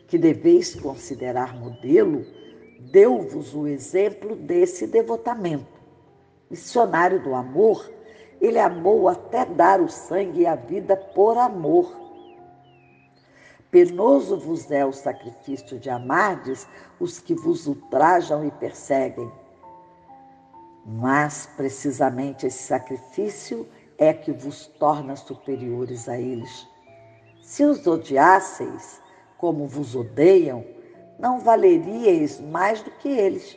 que 0.09 0.19
deveis 0.19 0.75
considerar 0.75 1.57
modelo, 1.57 2.27
deu-vos 2.91 3.55
o 3.55 3.67
exemplo 3.67 4.35
desse 4.35 4.87
devotamento. 4.87 5.81
Missionário 6.51 7.23
do 7.23 7.35
amor, 7.35 7.91
ele 8.41 8.59
amou 8.59 9.09
até 9.09 9.45
dar 9.45 9.81
o 9.81 9.89
sangue 9.89 10.43
e 10.43 10.47
a 10.47 10.55
vida 10.55 10.97
por 10.97 11.39
amor. 11.39 11.97
Penoso 13.71 14.37
vos 14.37 14.71
é 14.71 14.85
o 14.85 14.93
sacrifício 14.93 15.79
de 15.79 15.89
amardes 15.89 16.67
os 17.01 17.19
que 17.19 17.35
vos 17.35 17.67
ultrajam 17.67 18.45
e 18.45 18.51
perseguem. 18.51 19.31
Mas 20.85 21.49
precisamente 21.57 22.47
esse 22.47 22.65
sacrifício 22.65 23.67
é 23.97 24.13
que 24.13 24.33
vos 24.33 24.67
torna 24.79 25.17
superiores 25.17 26.09
a 26.09 26.19
eles. 26.19 26.69
Se 27.41 27.65
os 27.65 27.87
odiasseis 27.87 29.01
como 29.39 29.67
vos 29.67 29.95
odeiam, 29.95 30.65
não 31.23 31.39
valeríeis 31.39 32.41
mais 32.41 32.83
do 32.83 32.91
que 32.91 33.09
eles. 33.09 33.57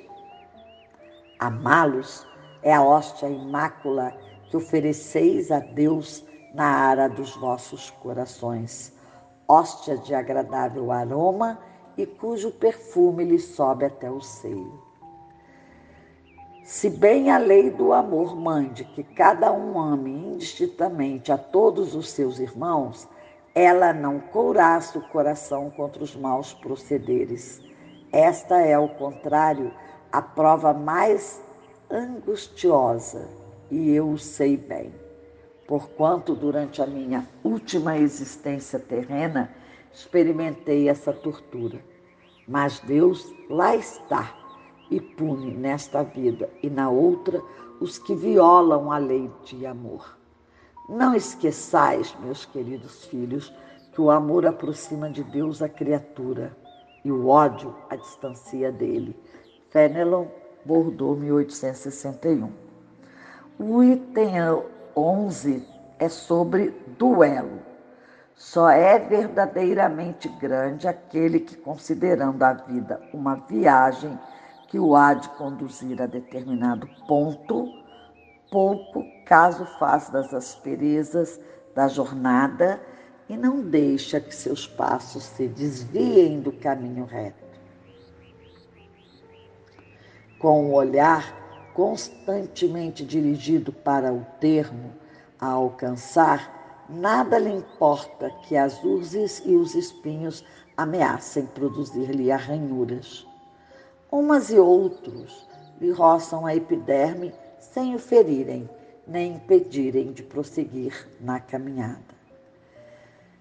Amá-los 1.40 2.26
é 2.62 2.72
a 2.72 2.84
hóstia 2.84 3.28
imácula 3.28 4.16
que 4.50 4.56
ofereceis 4.56 5.52
a 5.52 5.58
Deus 5.60 6.24
na 6.54 6.66
ara 6.66 7.10
dos 7.10 7.36
vossos 7.36 7.90
corações, 7.90 8.94
hóstia 9.48 9.98
de 9.98 10.14
agradável 10.14 10.92
aroma 10.92 11.60
e 11.98 12.06
cujo 12.06 12.52
perfume 12.52 13.26
lhe 13.26 13.40
sobe 13.40 13.86
até 13.86 14.12
o 14.12 14.22
seio. 14.22 14.80
Se 16.64 16.90
bem 16.90 17.32
a 17.32 17.38
lei 17.38 17.72
do 17.72 17.94
amor 17.94 18.36
mande 18.36 18.84
que 18.84 19.04
cada 19.04 19.52
um 19.52 19.80
ame 19.80 20.12
indistintamente 20.12 21.32
a 21.32 21.38
todos 21.38 21.96
os 21.96 22.10
seus 22.10 22.40
irmãos, 22.40 23.08
ela 23.56 23.94
não 23.94 24.20
couraça 24.20 25.00
o 25.00 25.08
coração 25.08 25.70
contra 25.70 26.04
os 26.04 26.14
maus 26.14 26.54
procederes. 26.54 27.62
Esta 28.12 28.60
é, 28.60 28.74
ao 28.74 28.90
contrário, 28.90 29.74
a 30.12 30.22
prova 30.22 30.74
mais 30.74 31.42
angustiosa, 31.90 33.30
e 33.72 33.92
eu 33.92 34.10
o 34.10 34.18
sei 34.18 34.58
bem. 34.58 34.94
Porquanto, 35.66 36.36
durante 36.36 36.82
a 36.82 36.86
minha 36.86 37.28
última 37.46 37.98
existência 37.98 38.78
terrena, 38.78 39.50
experimentei 39.92 40.90
essa 40.90 41.14
tortura. 41.14 41.80
Mas 42.46 42.80
Deus 42.82 43.34
lá 43.50 43.74
está 43.74 44.36
e 44.92 45.00
pune 45.00 45.56
nesta 45.56 46.04
vida 46.04 46.50
e 46.62 46.70
na 46.70 46.90
outra 46.90 47.42
os 47.80 47.98
que 47.98 48.14
violam 48.14 48.92
a 48.92 48.98
lei 48.98 49.32
de 49.46 49.66
amor. 49.66 50.16
Não 50.88 51.16
esqueçais, 51.16 52.16
meus 52.20 52.46
queridos 52.46 53.06
filhos, 53.06 53.52
que 53.92 54.00
o 54.00 54.12
amor 54.12 54.46
aproxima 54.46 55.10
de 55.10 55.24
Deus 55.24 55.62
a 55.62 55.70
criatura 55.70 56.56
e 57.04 57.12
o 57.12 57.28
ódio 57.28 57.76
a 57.90 57.96
distancia 57.96 58.72
dele. 58.72 59.18
Fenelon, 59.72 60.28
Bordeaux, 60.64 61.20
1861. 61.20 62.52
O 63.58 63.84
item 63.84 64.34
11 64.96 65.68
é 65.98 66.08
sobre 66.08 66.70
duelo. 67.00 67.60
Só 68.36 68.70
é 68.70 69.00
verdadeiramente 69.00 70.28
grande 70.28 70.88
aquele 70.88 71.40
que, 71.40 71.56
considerando 71.56 72.44
a 72.44 72.54
vida 72.54 73.02
uma 73.14 73.36
viagem, 73.36 74.20
que 74.68 74.78
o 74.78 74.96
há 74.96 75.14
de 75.14 75.30
conduzir 75.30 76.02
a 76.02 76.06
determinado 76.06 76.88
ponto, 77.08 77.72
pouco 78.56 79.04
caso 79.26 79.66
faz 79.78 80.10
das 80.10 80.34
asperezas 80.34 81.38
da 81.76 81.90
jornada 81.90 82.80
e 83.28 83.36
não 83.36 83.62
deixa 83.62 84.22
que 84.22 84.34
seus 84.34 84.66
passos 84.66 85.24
se 85.24 85.46
desviem 85.50 86.40
do 86.40 86.54
caminho 86.54 87.04
reto. 87.04 87.44
Com 90.40 90.68
o 90.68 90.74
olhar 90.74 91.36
constantemente 91.74 93.04
dirigido 93.04 93.74
para 93.74 94.14
o 94.14 94.26
termo 94.40 94.94
a 95.38 95.48
alcançar, 95.48 96.86
nada 96.88 97.38
lhe 97.38 97.52
importa 97.52 98.30
que 98.48 98.56
as 98.56 98.82
urzes 98.86 99.44
e 99.46 99.54
os 99.54 99.76
espinhos 99.76 100.46
ameacem 100.78 101.46
produzir-lhe 101.48 102.32
arranhuras. 102.32 103.28
Umas 104.10 104.50
e 104.50 104.58
outros 104.58 105.46
lhe 105.82 105.92
roçam 105.92 106.46
a 106.46 106.56
epiderme 106.56 107.34
sem 107.74 107.96
o 107.96 108.00
ferirem, 108.00 108.70
nem 109.08 109.36
impedirem 109.36 110.12
de 110.12 110.24
prosseguir 110.24 111.08
na 111.20 111.40
caminhada. 111.40 112.16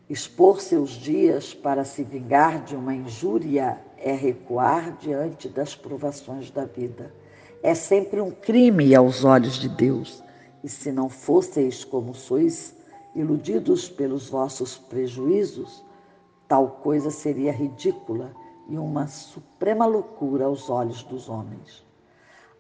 Expor 0.09 0.61
seus 0.61 0.91
dias 0.91 1.55
para 1.55 1.85
se 1.85 2.05
vingar 2.05 2.63
de 2.63 2.77
uma 2.77 2.95
injúria 2.95 3.79
é 3.97 4.13
recuar 4.13 4.97
diante 4.99 5.49
das 5.49 5.75
provações 5.75 6.51
da 6.51 6.65
vida. 6.65 7.15
É 7.63 7.75
sempre 7.75 8.21
um 8.21 8.31
crime 8.31 8.95
aos 8.95 9.25
olhos 9.25 9.55
de 9.55 9.69
Deus. 9.69 10.23
E 10.63 10.69
se 10.69 10.93
não 10.93 11.09
fosseis 11.09 11.85
como 11.85 12.15
sois, 12.15 12.75
iludidos 13.15 13.89
pelos 13.89 14.29
vossos 14.29 14.77
prejuízos, 14.77 15.83
tal 16.47 16.69
coisa 16.83 17.11
seria 17.11 17.53
ridícula 17.53 18.31
e 18.69 18.77
uma 18.77 19.07
suprema 19.07 19.87
loucura 19.87 20.45
aos 20.45 20.69
olhos 20.69 21.03
dos 21.03 21.29
homens. 21.29 21.85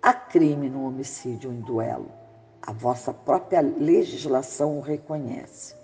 Há 0.06 0.12
crime 0.12 0.68
no 0.68 0.86
homicídio 0.86 1.50
em 1.50 1.60
duelo. 1.62 2.10
A 2.60 2.72
vossa 2.72 3.10
própria 3.10 3.62
legislação 3.62 4.76
o 4.76 4.82
reconhece. 4.82 5.74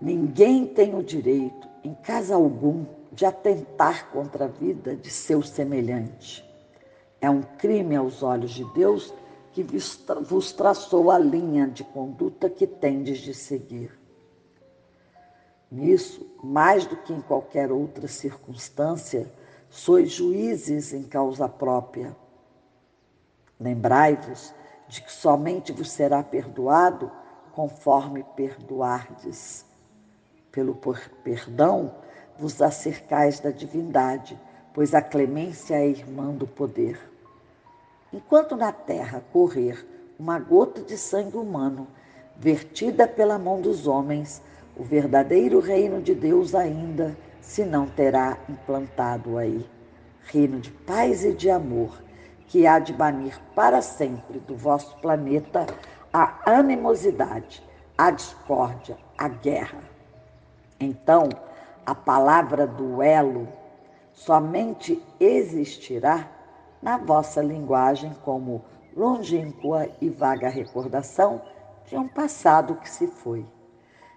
Ninguém 0.00 0.66
tem 0.66 0.94
o 0.94 1.02
direito, 1.02 1.68
em 1.84 1.92
caso 1.92 2.32
algum, 2.32 2.86
de 3.12 3.26
atentar 3.26 4.10
contra 4.10 4.46
a 4.46 4.48
vida 4.48 4.96
de 4.96 5.10
seu 5.10 5.42
semelhante. 5.42 6.42
É 7.20 7.28
um 7.28 7.42
crime 7.42 7.94
aos 7.94 8.22
olhos 8.22 8.52
de 8.52 8.64
Deus 8.72 9.12
que 9.52 9.62
vos 9.62 10.50
traçou 10.52 11.10
a 11.10 11.18
linha 11.18 11.68
de 11.68 11.84
conduta 11.84 12.48
que 12.48 12.66
tendes 12.66 13.18
de 13.18 13.34
seguir. 13.34 14.00
Nisso, 15.70 16.26
mais 16.42 16.86
do 16.86 16.96
que 16.96 17.12
em 17.12 17.20
qualquer 17.20 17.70
outra 17.70 18.08
circunstância, 18.08 19.30
sois 19.68 20.10
juízes 20.10 20.94
em 20.94 21.02
causa 21.02 21.46
própria. 21.46 22.16
Lembrai-vos 23.58 24.54
de 24.88 25.02
que 25.02 25.12
somente 25.12 25.72
vos 25.72 25.90
será 25.90 26.22
perdoado 26.22 27.10
conforme 27.52 28.24
perdoardes. 28.36 29.64
Pelo 30.52 30.78
perdão 31.24 31.94
vos 32.38 32.60
acercais 32.60 33.40
da 33.40 33.50
divindade, 33.50 34.38
pois 34.74 34.94
a 34.94 35.00
clemência 35.00 35.76
é 35.76 35.88
irmã 35.88 36.32
do 36.32 36.46
poder. 36.46 37.00
Enquanto 38.12 38.56
na 38.56 38.72
terra 38.72 39.24
correr 39.32 39.86
uma 40.18 40.38
gota 40.38 40.82
de 40.82 40.96
sangue 40.96 41.36
humano, 41.36 41.88
vertida 42.36 43.08
pela 43.08 43.38
mão 43.38 43.60
dos 43.60 43.86
homens, 43.86 44.42
o 44.76 44.82
verdadeiro 44.82 45.60
reino 45.60 46.02
de 46.02 46.14
Deus 46.14 46.54
ainda 46.54 47.16
se 47.40 47.64
não 47.64 47.86
terá 47.86 48.38
implantado 48.48 49.38
aí. 49.38 49.66
Reino 50.24 50.60
de 50.60 50.70
paz 50.70 51.24
e 51.24 51.32
de 51.32 51.48
amor, 51.48 52.02
que 52.46 52.66
há 52.66 52.78
de 52.78 52.92
banir 52.92 53.38
para 53.54 53.82
sempre 53.82 54.38
do 54.40 54.56
vosso 54.56 54.96
planeta 54.98 55.66
a 56.12 56.38
animosidade, 56.46 57.62
a 57.98 58.10
discórdia, 58.10 58.96
a 59.18 59.28
guerra. 59.28 59.82
Então, 60.78 61.28
a 61.84 61.94
palavra 61.94 62.66
duelo 62.66 63.48
somente 64.12 65.02
existirá 65.20 66.28
na 66.82 66.96
vossa 66.96 67.42
linguagem 67.42 68.14
como 68.24 68.64
longínqua 68.96 69.88
e 70.00 70.08
vaga 70.08 70.48
recordação 70.48 71.42
de 71.86 71.96
um 71.96 72.08
passado 72.08 72.76
que 72.76 72.88
se 72.88 73.06
foi. 73.06 73.46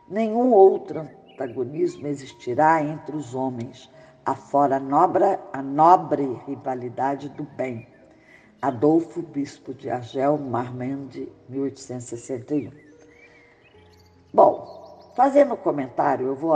Nenhum 0.07 0.51
outro 0.51 1.07
antagonismo 1.31 2.07
existirá 2.07 2.81
entre 2.81 3.15
os 3.15 3.35
homens, 3.35 3.89
afora 4.25 4.77
a 4.77 4.79
nobre, 4.79 5.37
a 5.53 5.61
nobre 5.61 6.41
rivalidade 6.45 7.29
do 7.29 7.43
bem. 7.43 7.87
Adolfo, 8.61 9.21
bispo 9.21 9.73
de 9.73 9.89
Argel, 9.89 10.37
Marmande, 10.37 11.31
1861. 11.47 12.71
Bom, 14.33 15.11
fazendo 15.15 15.55
comentário, 15.55 16.27
eu 16.27 16.35
vou, 16.35 16.53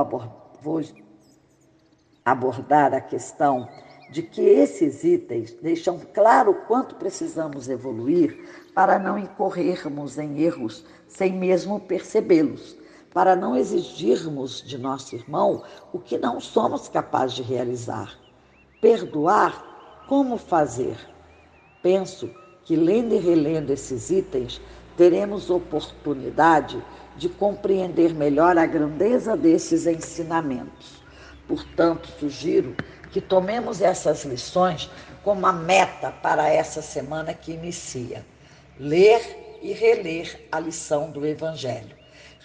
vou 0.61 0.81
abordar 2.25 2.93
a 2.93 3.01
questão 3.01 3.67
de 4.11 4.21
que 4.21 4.41
esses 4.41 5.03
itens 5.03 5.53
deixam 5.53 5.99
claro 6.13 6.53
quanto 6.67 6.95
precisamos 6.95 7.69
evoluir 7.69 8.37
para 8.75 8.99
não 8.99 9.17
incorrermos 9.17 10.17
em 10.17 10.41
erros 10.41 10.85
sem 11.07 11.33
mesmo 11.33 11.79
percebê-los 11.79 12.77
para 13.13 13.35
não 13.35 13.55
exigirmos 13.55 14.61
de 14.61 14.77
nosso 14.77 15.15
irmão 15.15 15.63
o 15.93 15.99
que 15.99 16.17
não 16.17 16.39
somos 16.39 16.89
capazes 16.89 17.35
de 17.35 17.43
realizar. 17.43 18.17
Perdoar, 18.81 20.03
como 20.09 20.37
fazer? 20.37 21.12
Penso 21.83 22.29
que 22.63 22.77
lendo 22.77 23.13
e 23.13 23.19
relendo 23.19 23.71
esses 23.71 24.09
itens, 24.09 24.59
teremos 24.95 25.49
oportunidade 25.49 26.81
de 27.17 27.27
compreender 27.27 28.13
melhor 28.13 28.57
a 28.57 28.65
grandeza 28.65 29.35
desses 29.35 29.85
ensinamentos. 29.85 31.03
Portanto, 31.47 32.07
sugiro 32.19 32.73
que 33.11 33.19
tomemos 33.19 33.81
essas 33.81 34.23
lições 34.23 34.89
como 35.23 35.39
uma 35.39 35.53
meta 35.53 36.09
para 36.09 36.47
essa 36.49 36.81
semana 36.81 37.33
que 37.33 37.51
inicia. 37.51 38.25
Ler 38.79 39.59
e 39.61 39.73
reler 39.73 40.47
a 40.51 40.59
lição 40.59 41.11
do 41.11 41.25
Evangelho. 41.25 41.95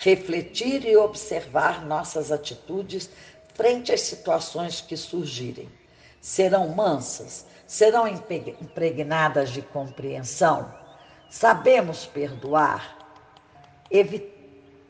Refletir 0.00 0.84
e 0.84 0.96
observar 0.96 1.86
nossas 1.86 2.32
atitudes 2.32 3.08
frente 3.54 3.92
às 3.92 4.00
situações 4.00 4.80
que 4.80 4.96
surgirem. 4.96 5.68
Serão 6.20 6.68
mansas? 6.68 7.46
Serão 7.68 8.08
impregnadas 8.08 9.50
de 9.50 9.60
compreensão? 9.60 10.72
Sabemos 11.28 12.06
perdoar? 12.06 12.96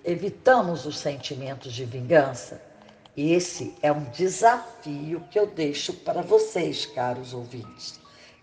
Evitamos 0.04 0.86
os 0.86 0.96
sentimentos 0.96 1.72
de 1.72 1.84
vingança? 1.84 2.62
Esse 3.16 3.74
é 3.82 3.90
um 3.90 4.04
desafio 4.04 5.24
que 5.28 5.36
eu 5.36 5.48
deixo 5.48 5.92
para 5.92 6.22
vocês, 6.22 6.86
caros 6.86 7.34
ouvintes. 7.34 7.98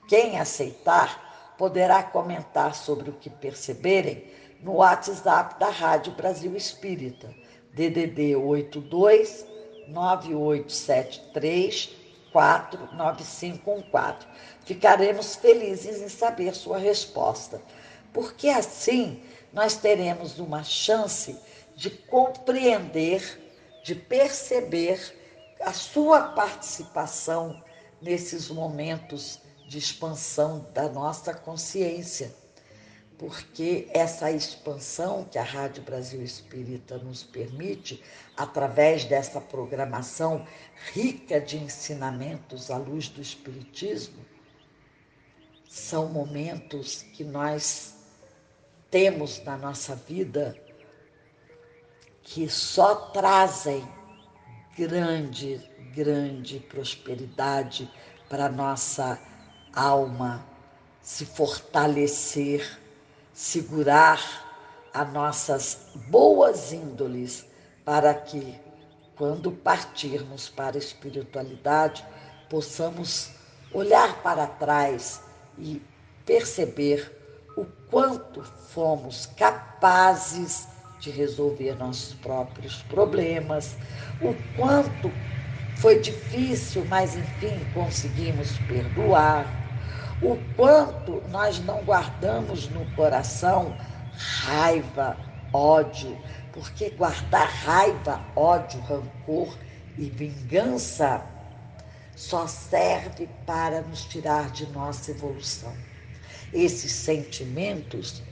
Quem 0.09 0.37
aceitar 0.37 1.53
poderá 1.57 2.03
comentar 2.03 2.75
sobre 2.75 3.09
o 3.09 3.13
que 3.13 3.29
perceberem 3.29 4.29
no 4.59 4.73
WhatsApp 4.73 5.57
da 5.57 5.69
Rádio 5.69 6.11
Brasil 6.11 6.57
Espírita, 6.57 7.33
DDD 7.73 8.35
82 8.35 9.45
9873 9.87 12.03
49514. 12.35 14.27
Ficaremos 14.65 15.35
felizes 15.35 16.01
em 16.01 16.09
saber 16.09 16.53
sua 16.53 16.77
resposta, 16.77 17.61
porque 18.11 18.49
assim 18.49 19.23
nós 19.53 19.77
teremos 19.77 20.37
uma 20.37 20.63
chance 20.63 21.39
de 21.75 21.89
compreender 21.89 23.41
de 23.85 23.93
perceber 23.93 25.15
a 25.61 25.71
sua 25.71 26.29
participação 26.29 27.61
nesses 28.01 28.49
momentos 28.49 29.39
de 29.67 29.77
expansão 29.77 30.65
da 30.73 30.89
nossa 30.89 31.35
consciência. 31.35 32.33
Porque 33.25 33.89
essa 33.91 34.29
expansão 34.31 35.23
que 35.23 35.39
a 35.39 35.43
Rádio 35.43 35.81
Brasil 35.81 36.21
Espírita 36.21 36.99
nos 36.99 37.23
permite, 37.23 38.03
através 38.37 39.05
dessa 39.05 39.41
programação 39.41 40.45
rica 40.93 41.41
de 41.41 41.57
ensinamentos 41.57 42.69
à 42.69 42.77
luz 42.77 43.09
do 43.09 43.19
Espiritismo, 43.19 44.23
são 45.67 46.07
momentos 46.07 47.01
que 47.01 47.23
nós 47.23 47.95
temos 48.91 49.43
na 49.43 49.57
nossa 49.57 49.95
vida 49.95 50.55
que 52.21 52.47
só 52.47 53.07
trazem 53.07 53.83
grande, 54.77 55.67
grande 55.95 56.59
prosperidade 56.59 57.91
para 58.29 58.49
nossa 58.49 59.19
alma 59.73 60.45
se 61.01 61.25
fortalecer, 61.25 62.84
segurar 63.35 64.21
as 64.93 65.11
nossas 65.11 65.89
boas 66.07 66.71
índoles 66.71 67.45
para 67.83 68.13
que, 68.13 68.57
quando 69.17 69.51
partirmos 69.51 70.47
para 70.47 70.77
a 70.77 70.79
espiritualidade, 70.79 72.05
possamos 72.49 73.31
olhar 73.73 74.23
para 74.23 74.47
trás 74.47 75.21
e 75.59 75.81
perceber 76.25 77.11
o 77.57 77.65
quanto 77.91 78.41
fomos 78.41 79.25
capazes 79.37 80.69
de 81.01 81.11
resolver 81.11 81.75
nossos 81.75 82.13
próprios 82.15 82.81
problemas, 82.83 83.75
o 84.21 84.33
quanto 84.57 85.11
foi 85.75 85.99
difícil, 85.99 86.85
mas 86.85 87.15
enfim 87.17 87.59
conseguimos 87.73 88.57
perdoar, 88.59 89.64
o 90.21 90.37
quanto 90.55 91.21
nós 91.29 91.59
não 91.59 91.83
guardamos 91.83 92.69
no 92.69 92.85
coração 92.95 93.75
raiva, 94.13 95.17
ódio, 95.51 96.17
porque 96.53 96.89
guardar 96.91 97.47
raiva, 97.47 98.21
ódio, 98.35 98.79
rancor 98.81 99.57
e 99.97 100.09
vingança 100.09 101.21
só 102.15 102.47
serve 102.47 103.27
para 103.45 103.81
nos 103.81 104.05
tirar 104.05 104.49
de 104.51 104.65
nossa 104.67 105.11
evolução. 105.11 105.75
Esses 106.53 106.91
sentimentos 106.93 108.23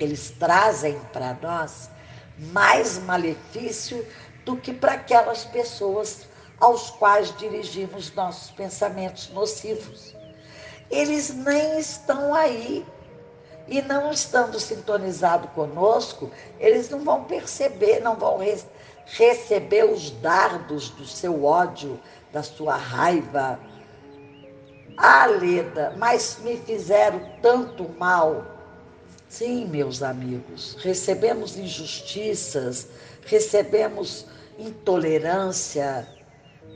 eles 0.00 0.30
trazem 0.30 0.98
para 1.12 1.34
nós 1.34 1.90
mais 2.36 2.98
malefício 2.98 4.04
do 4.44 4.56
que 4.56 4.72
para 4.72 4.94
aquelas 4.94 5.44
pessoas 5.44 6.26
aos 6.58 6.90
quais 6.90 7.36
dirigimos 7.36 8.12
nossos 8.14 8.50
pensamentos 8.50 9.30
nocivos. 9.30 10.16
Eles 10.92 11.34
nem 11.34 11.80
estão 11.80 12.32
aí. 12.32 12.86
E 13.66 13.82
não 13.82 14.12
estando 14.12 14.60
sintonizados 14.60 15.50
conosco, 15.52 16.30
eles 16.60 16.88
não 16.90 17.00
vão 17.00 17.24
perceber, 17.24 18.00
não 18.00 18.16
vão 18.16 18.38
re 18.38 18.58
receber 19.06 19.84
os 19.84 20.10
dardos 20.10 20.90
do 20.90 21.04
seu 21.04 21.44
ódio, 21.44 21.98
da 22.32 22.42
sua 22.42 22.76
raiva. 22.76 23.58
Ah, 24.96 25.26
Leda, 25.26 25.94
mas 25.96 26.38
me 26.42 26.56
fizeram 26.58 27.20
tanto 27.40 27.88
mal 27.98 28.52
Sim, 29.32 29.64
meus 29.64 30.02
amigos, 30.02 30.76
recebemos 30.82 31.56
injustiças, 31.56 32.86
recebemos 33.24 34.26
intolerância, 34.58 36.06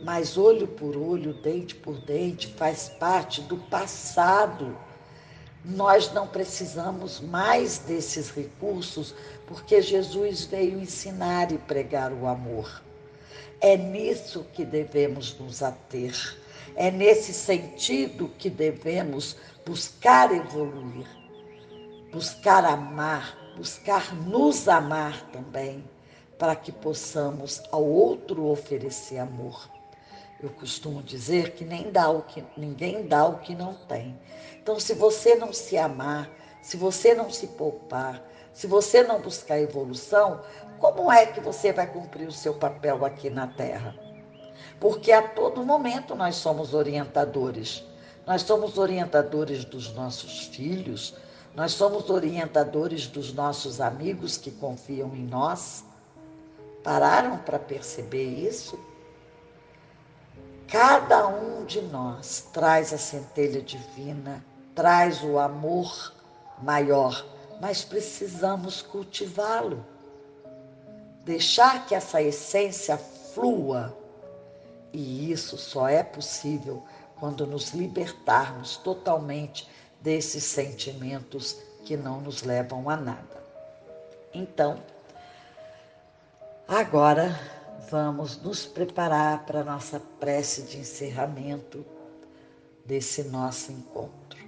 mas 0.03 0.37
olho 0.37 0.69
por 0.69 0.97
olho, 0.97 1.35
dente 1.35 1.75
por 1.75 1.99
dente, 2.01 2.55
faz 2.55 2.89
parte 2.99 3.41
do 3.43 3.57
passado. 3.57 4.77
Nós 5.65 6.13
não 6.13 6.27
precisamos 6.29 7.21
mais 7.21 7.79
desses 7.79 8.31
recursos, 8.31 9.15
porque 9.47 9.83
Jesus 9.83 10.45
veio 10.45 10.79
ensinar 10.79 11.51
e 11.53 11.59
pregar 11.59 12.13
o 12.13 12.27
amor. 12.27 12.83
É 13.61 13.77
nisso 13.77 14.47
que 14.53 14.65
devemos 14.65 15.37
nos 15.39 15.63
ater, 15.63 16.15
é 16.77 16.91
nesse 16.91 17.33
sentido 17.33 18.31
que 18.39 18.51
devemos 18.51 19.37
buscar 19.65 20.33
evoluir 20.33 21.07
buscar 22.17 22.65
amar, 22.65 23.37
buscar 23.59 24.15
nos 24.15 24.69
amar 24.69 25.21
também, 25.33 25.85
para 26.39 26.57
que 26.57 26.73
possamos 26.73 27.63
ao 27.71 27.85
outro 27.85 28.47
oferecer 28.47 29.19
amor. 29.19 29.69
Eu 30.41 30.51
costumo 30.51 31.03
dizer 31.03 31.53
que, 31.53 31.65
nem 31.65 31.91
dá 31.91 32.11
o 32.11 32.23
que 32.23 32.45
ninguém 32.57 33.07
dá 33.07 33.27
o 33.27 33.39
que 33.39 33.55
não 33.55 33.75
tem. 33.75 34.19
Então, 34.61 34.79
se 34.79 34.95
você 34.95 35.35
não 35.35 35.53
se 35.53 35.79
amar, 35.79 36.31
se 36.61 36.77
você 36.77 37.15
não 37.15 37.31
se 37.31 37.47
poupar, 37.47 38.23
se 38.53 38.67
você 38.67 39.03
não 39.03 39.21
buscar 39.21 39.61
evolução, 39.61 40.43
como 40.79 41.11
é 41.11 41.27
que 41.27 41.41
você 41.41 41.73
vai 41.73 41.87
cumprir 41.87 42.29
o 42.29 42.33
seu 42.33 42.55
papel 42.55 43.05
aqui 43.05 43.31
na 43.31 43.47
Terra? 43.47 43.95
Porque 44.79 45.11
a 45.13 45.27
todo 45.27 45.65
momento 45.65 46.15
nós 46.15 46.37
somos 46.37 46.75
orientadores. 46.75 47.85
Nós 48.27 48.43
somos 48.43 48.77
orientadores 48.77 49.65
dos 49.65 49.95
nossos 49.95 50.47
filhos, 50.47 51.15
nós 51.55 51.73
somos 51.73 52.11
orientadores 52.11 53.07
dos 53.07 53.33
nossos 53.33 53.81
amigos 53.81 54.37
que 54.37 54.51
confiam 54.51 55.15
em 55.15 55.25
nós. 55.25 55.85
Pararam 56.83 57.39
para 57.39 57.59
perceber 57.59 58.25
isso? 58.25 58.79
Cada 60.69 61.29
um 61.29 61.65
de 61.65 61.81
nós 61.81 62.49
traz 62.53 62.93
a 62.93 62.99
centelha 62.99 63.63
divina, 63.63 64.45
traz 64.75 65.23
o 65.23 65.39
amor 65.39 66.13
maior, 66.61 67.25
mas 67.61 67.85
precisamos 67.85 68.83
cultivá-lo. 68.83 69.85
Deixar 71.25 71.87
que 71.87 71.95
essa 71.95 72.21
essência 72.21 72.99
flua. 72.99 73.97
E 74.93 75.31
isso 75.31 75.57
só 75.57 75.89
é 75.89 76.03
possível 76.03 76.83
quando 77.21 77.47
nos 77.47 77.73
libertarmos 77.73 78.77
totalmente 78.79 79.69
desses 80.01 80.45
sentimentos 80.45 81.57
que 81.85 81.97
não 81.97 82.21
nos 82.21 82.43
levam 82.43 82.91
a 82.91 82.97
nada. 82.97 83.45
Então, 84.35 84.83
agora 86.67 87.39
vamos 87.91 88.41
nos 88.43 88.67
preparar 88.67 89.45
para 89.45 89.61
a 89.61 89.65
nossa 89.65 90.01
prece 90.19 90.63
de 90.63 90.79
encerramento 90.79 91.85
desse 92.85 93.25
nosso 93.25 93.73
encontro. 93.73 94.39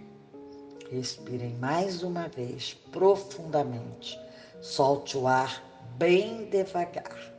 Respirem 0.90 1.54
mais 1.54 2.02
uma 2.02 2.28
vez 2.28 2.74
profundamente. 2.90 4.18
Solte 4.60 5.16
o 5.16 5.26
ar 5.26 5.62
bem 5.96 6.46
devagar. 6.46 7.32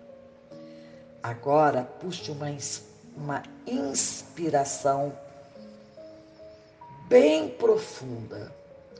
Agora 1.21 1.83
puxe 1.83 2.31
uma, 2.31 2.47
uma 3.15 3.43
inspiração 3.65 5.11
bem 7.07 7.49
profunda, 7.49 8.53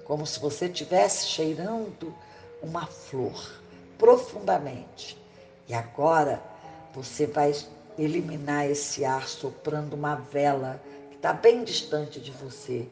como 0.04 0.26
se 0.26 0.40
você 0.40 0.66
estivesse 0.66 1.28
cheirando 1.28 2.14
uma 2.62 2.86
flor 2.88 3.62
profundamente. 3.98 5.18
E 5.68 5.74
agora 5.74 6.42
você 6.94 7.26
vai 7.26 7.54
eliminar 7.98 8.66
esse 8.70 9.04
ar 9.04 9.28
soprando 9.28 9.94
uma 9.94 10.16
vela 10.16 10.82
que 11.10 11.16
está 11.16 11.34
bem 11.34 11.64
distante 11.64 12.20
de 12.20 12.32
você. 12.32 12.88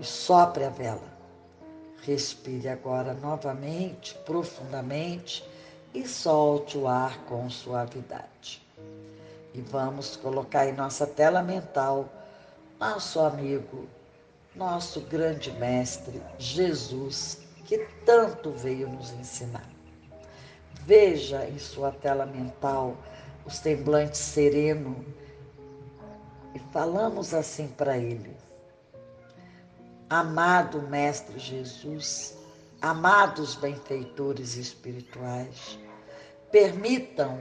E 0.00 0.04
sopre 0.04 0.64
a 0.64 0.70
vela. 0.70 1.12
Respire 2.02 2.68
agora 2.68 3.14
novamente, 3.14 4.14
profundamente 4.26 5.44
e 5.94 6.06
solte 6.06 6.78
o 6.78 6.88
ar 6.88 7.18
com 7.24 7.48
suavidade. 7.50 8.62
E 9.54 9.60
vamos 9.60 10.16
colocar 10.16 10.66
em 10.66 10.72
nossa 10.72 11.06
tela 11.06 11.42
mental 11.42 12.08
nosso 12.82 13.20
amigo, 13.20 13.86
nosso 14.56 15.02
grande 15.02 15.52
mestre, 15.52 16.20
Jesus, 16.36 17.38
que 17.64 17.78
tanto 18.04 18.50
veio 18.50 18.88
nos 18.88 19.12
ensinar. 19.12 19.70
Veja 20.84 21.46
em 21.48 21.58
sua 21.58 21.92
tela 21.92 22.26
mental 22.26 22.96
o 23.46 23.50
semblante 23.50 24.16
sereno 24.18 25.04
e 26.54 26.58
falamos 26.72 27.32
assim 27.32 27.68
para 27.68 27.96
ele: 27.96 28.36
Amado 30.10 30.82
Mestre 30.82 31.38
Jesus, 31.38 32.36
amados 32.80 33.54
benfeitores 33.54 34.56
espirituais, 34.56 35.78
permitam 36.50 37.38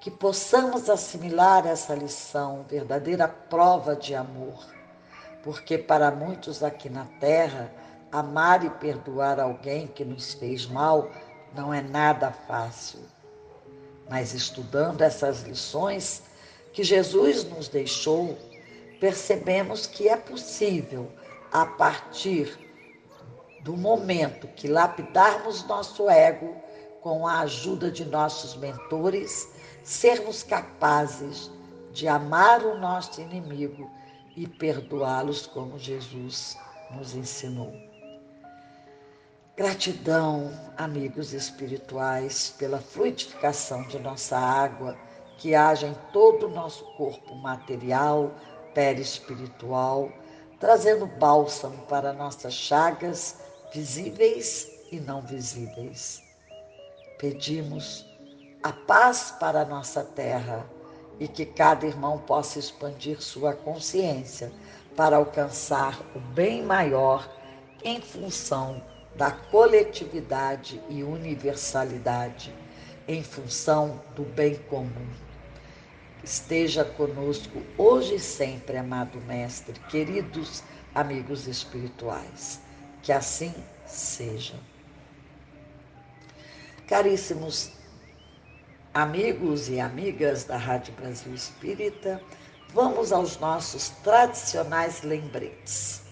que 0.00 0.10
possamos 0.10 0.88
assimilar 0.88 1.66
essa 1.66 1.94
lição, 1.94 2.64
verdadeira 2.66 3.28
prova 3.28 3.94
de 3.94 4.14
amor, 4.14 4.64
porque 5.42 5.76
para 5.76 6.10
muitos 6.10 6.62
aqui 6.62 6.88
na 6.88 7.04
Terra, 7.20 7.70
amar 8.10 8.64
e 8.64 8.70
perdoar 8.70 9.38
alguém 9.38 9.86
que 9.86 10.02
nos 10.02 10.32
fez 10.32 10.66
mal 10.66 11.10
não 11.54 11.72
é 11.72 11.80
nada 11.80 12.30
fácil. 12.30 13.00
Mas 14.08 14.34
estudando 14.34 15.02
essas 15.02 15.42
lições 15.42 16.22
que 16.72 16.82
Jesus 16.82 17.44
nos 17.44 17.68
deixou, 17.68 18.36
percebemos 19.00 19.86
que 19.86 20.08
é 20.08 20.16
possível, 20.16 21.10
a 21.52 21.66
partir 21.66 22.58
do 23.62 23.76
momento 23.76 24.46
que 24.48 24.68
lapidarmos 24.68 25.64
nosso 25.64 26.08
ego 26.08 26.56
com 27.00 27.26
a 27.26 27.40
ajuda 27.40 27.90
de 27.90 28.04
nossos 28.04 28.56
mentores, 28.56 29.48
sermos 29.82 30.42
capazes 30.42 31.50
de 31.92 32.06
amar 32.06 32.64
o 32.64 32.78
nosso 32.78 33.20
inimigo 33.20 33.90
e 34.36 34.46
perdoá-los 34.46 35.46
como 35.46 35.78
Jesus 35.78 36.56
nos 36.92 37.14
ensinou. 37.14 37.89
Gratidão, 39.56 40.50
amigos 40.78 41.34
espirituais, 41.34 42.54
pela 42.56 42.78
fluidificação 42.78 43.82
de 43.88 43.98
nossa 43.98 44.38
água 44.38 44.96
que 45.36 45.54
age 45.54 45.86
em 45.86 45.94
todo 46.12 46.46
o 46.46 46.50
nosso 46.50 46.84
corpo 46.94 47.34
material, 47.34 48.32
perispiritual, 48.74 50.10
trazendo 50.58 51.04
bálsamo 51.06 51.82
para 51.86 52.12
nossas 52.12 52.54
chagas 52.54 53.36
visíveis 53.72 54.70
e 54.90 54.98
não 55.00 55.20
visíveis. 55.20 56.22
Pedimos 57.18 58.06
a 58.62 58.72
paz 58.72 59.34
para 59.38 59.62
a 59.62 59.66
nossa 59.66 60.04
terra 60.04 60.64
e 61.18 61.28
que 61.28 61.44
cada 61.44 61.86
irmão 61.86 62.18
possa 62.18 62.58
expandir 62.58 63.20
sua 63.20 63.52
consciência 63.52 64.50
para 64.96 65.16
alcançar 65.16 66.00
o 66.14 66.20
bem 66.20 66.62
maior 66.62 67.28
em 67.84 68.00
função 68.00 68.82
da 69.16 69.30
coletividade 69.30 70.80
e 70.88 71.02
universalidade, 71.02 72.54
em 73.08 73.22
função 73.22 74.00
do 74.14 74.22
bem 74.22 74.56
comum. 74.68 75.08
Esteja 76.22 76.84
conosco 76.84 77.62
hoje 77.78 78.16
e 78.16 78.20
sempre, 78.20 78.76
amado 78.76 79.20
Mestre, 79.22 79.78
queridos 79.88 80.62
amigos 80.94 81.46
espirituais. 81.46 82.60
Que 83.02 83.12
assim 83.12 83.54
seja. 83.86 84.54
Caríssimos 86.86 87.72
amigos 88.92 89.68
e 89.68 89.78
amigas 89.80 90.44
da 90.44 90.56
Rádio 90.56 90.92
Brasil 90.94 91.32
Espírita, 91.32 92.20
vamos 92.74 93.12
aos 93.12 93.38
nossos 93.38 93.90
tradicionais 94.02 95.02
lembretes. 95.02 96.02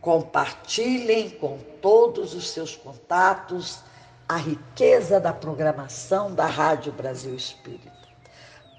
Compartilhem 0.00 1.30
com 1.30 1.58
todos 1.82 2.34
os 2.34 2.50
seus 2.50 2.74
contatos 2.74 3.80
a 4.26 4.36
riqueza 4.36 5.20
da 5.20 5.32
programação 5.32 6.34
da 6.34 6.46
Rádio 6.46 6.92
Brasil 6.92 7.34
Espírita. 7.34 7.92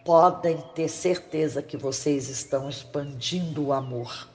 Podem 0.04 0.58
ter 0.74 0.88
certeza 0.88 1.62
que 1.62 1.78
vocês 1.78 2.28
estão 2.28 2.68
expandindo 2.68 3.68
o 3.68 3.74
amor, 3.74 4.28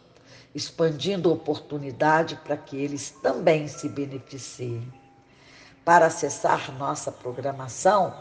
expandindo 0.55 1.29
a 1.29 1.33
oportunidade 1.33 2.37
para 2.45 2.57
que 2.57 2.77
eles 2.77 3.11
também 3.23 3.67
se 3.67 3.89
beneficiem. 3.89 4.93
Para 5.85 6.07
acessar 6.07 6.71
nossa 6.79 7.11
programação, 7.11 8.15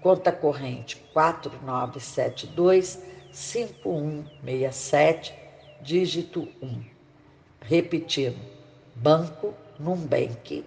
conta 0.03 0.33
corrente 0.33 0.97
4972 1.12 2.99
5167 3.33 5.35
dígito 5.83 6.49
1. 6.62 6.83
Repetindo, 7.61 8.40
Banco 8.95 9.53
Numbank 9.79 10.64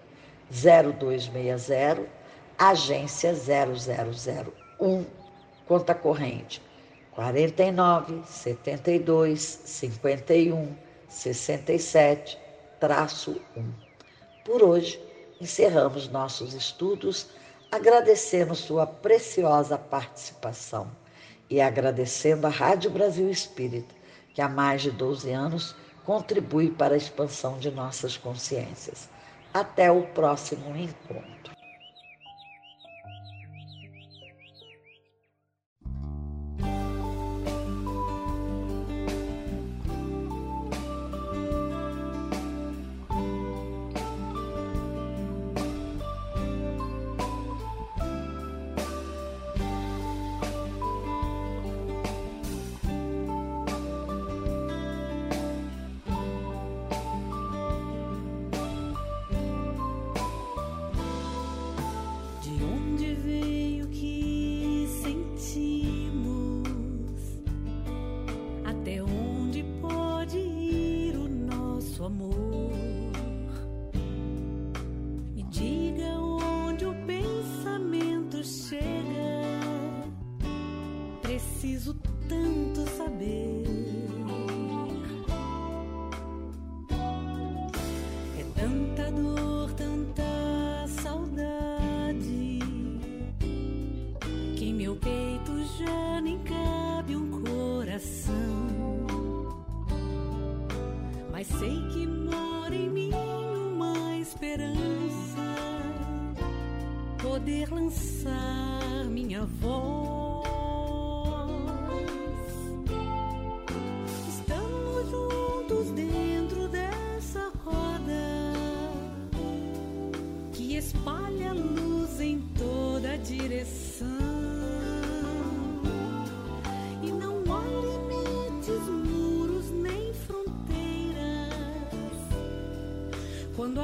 0260, 0.51 2.18
agência 2.59 3.33
0001, 3.33 5.05
conta 5.65 5.95
corrente 5.95 6.61
49 7.11 8.21
72 8.25 9.61
51 9.63 10.75
67 11.07 12.37
traço 12.77 13.41
1. 13.55 13.71
Por 14.43 14.61
hoje, 14.61 15.01
encerramos 15.39 16.09
nossos 16.09 16.53
estudos 16.53 17.29
agradecendo 17.71 18.53
sua 18.53 18.85
preciosa 18.85 19.77
participação 19.77 20.91
e 21.49 21.61
agradecendo 21.61 22.45
a 22.45 22.49
Rádio 22.49 22.91
Brasil 22.91 23.29
Espírita 23.29 23.95
que 24.33 24.41
há 24.41 24.49
mais 24.49 24.81
de 24.81 24.91
12 24.91 25.31
anos 25.31 25.75
contribui 26.05 26.71
para 26.71 26.93
a 26.93 26.97
expansão 26.97 27.57
de 27.57 27.71
nossas 27.71 28.17
consciências. 28.17 29.09
Até 29.53 29.89
o 29.89 30.03
próximo 30.07 30.75
encontro. 30.75 31.58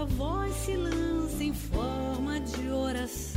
Voz 0.07 0.53
se 0.55 0.75
lança 0.77 1.43
em 1.43 1.53
forma 1.53 2.39
de 2.39 2.69
oração, 2.69 3.33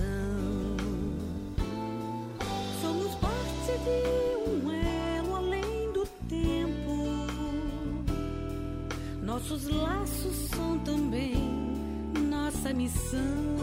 somos 2.81 3.15
parte 3.17 3.73
de 3.85 4.51
um 4.51 4.73
elo 4.73 5.37
além 5.37 5.93
do 5.93 6.07
tempo. 6.29 7.27
Nossos 9.23 9.69
laços 9.69 10.49
são 10.51 10.79
também 10.81 11.35
nossa 12.31 12.73
missão. 12.73 13.58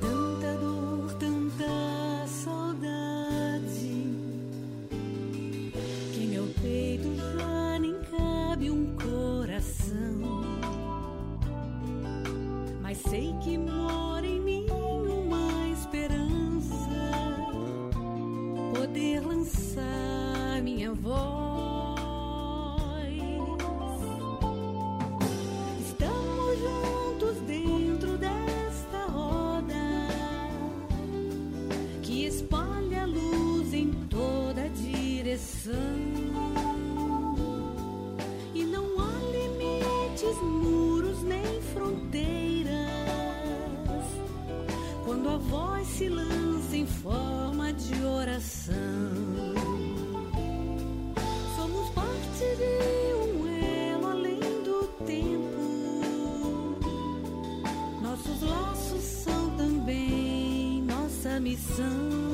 do 0.00 0.33
missão. 61.44 62.33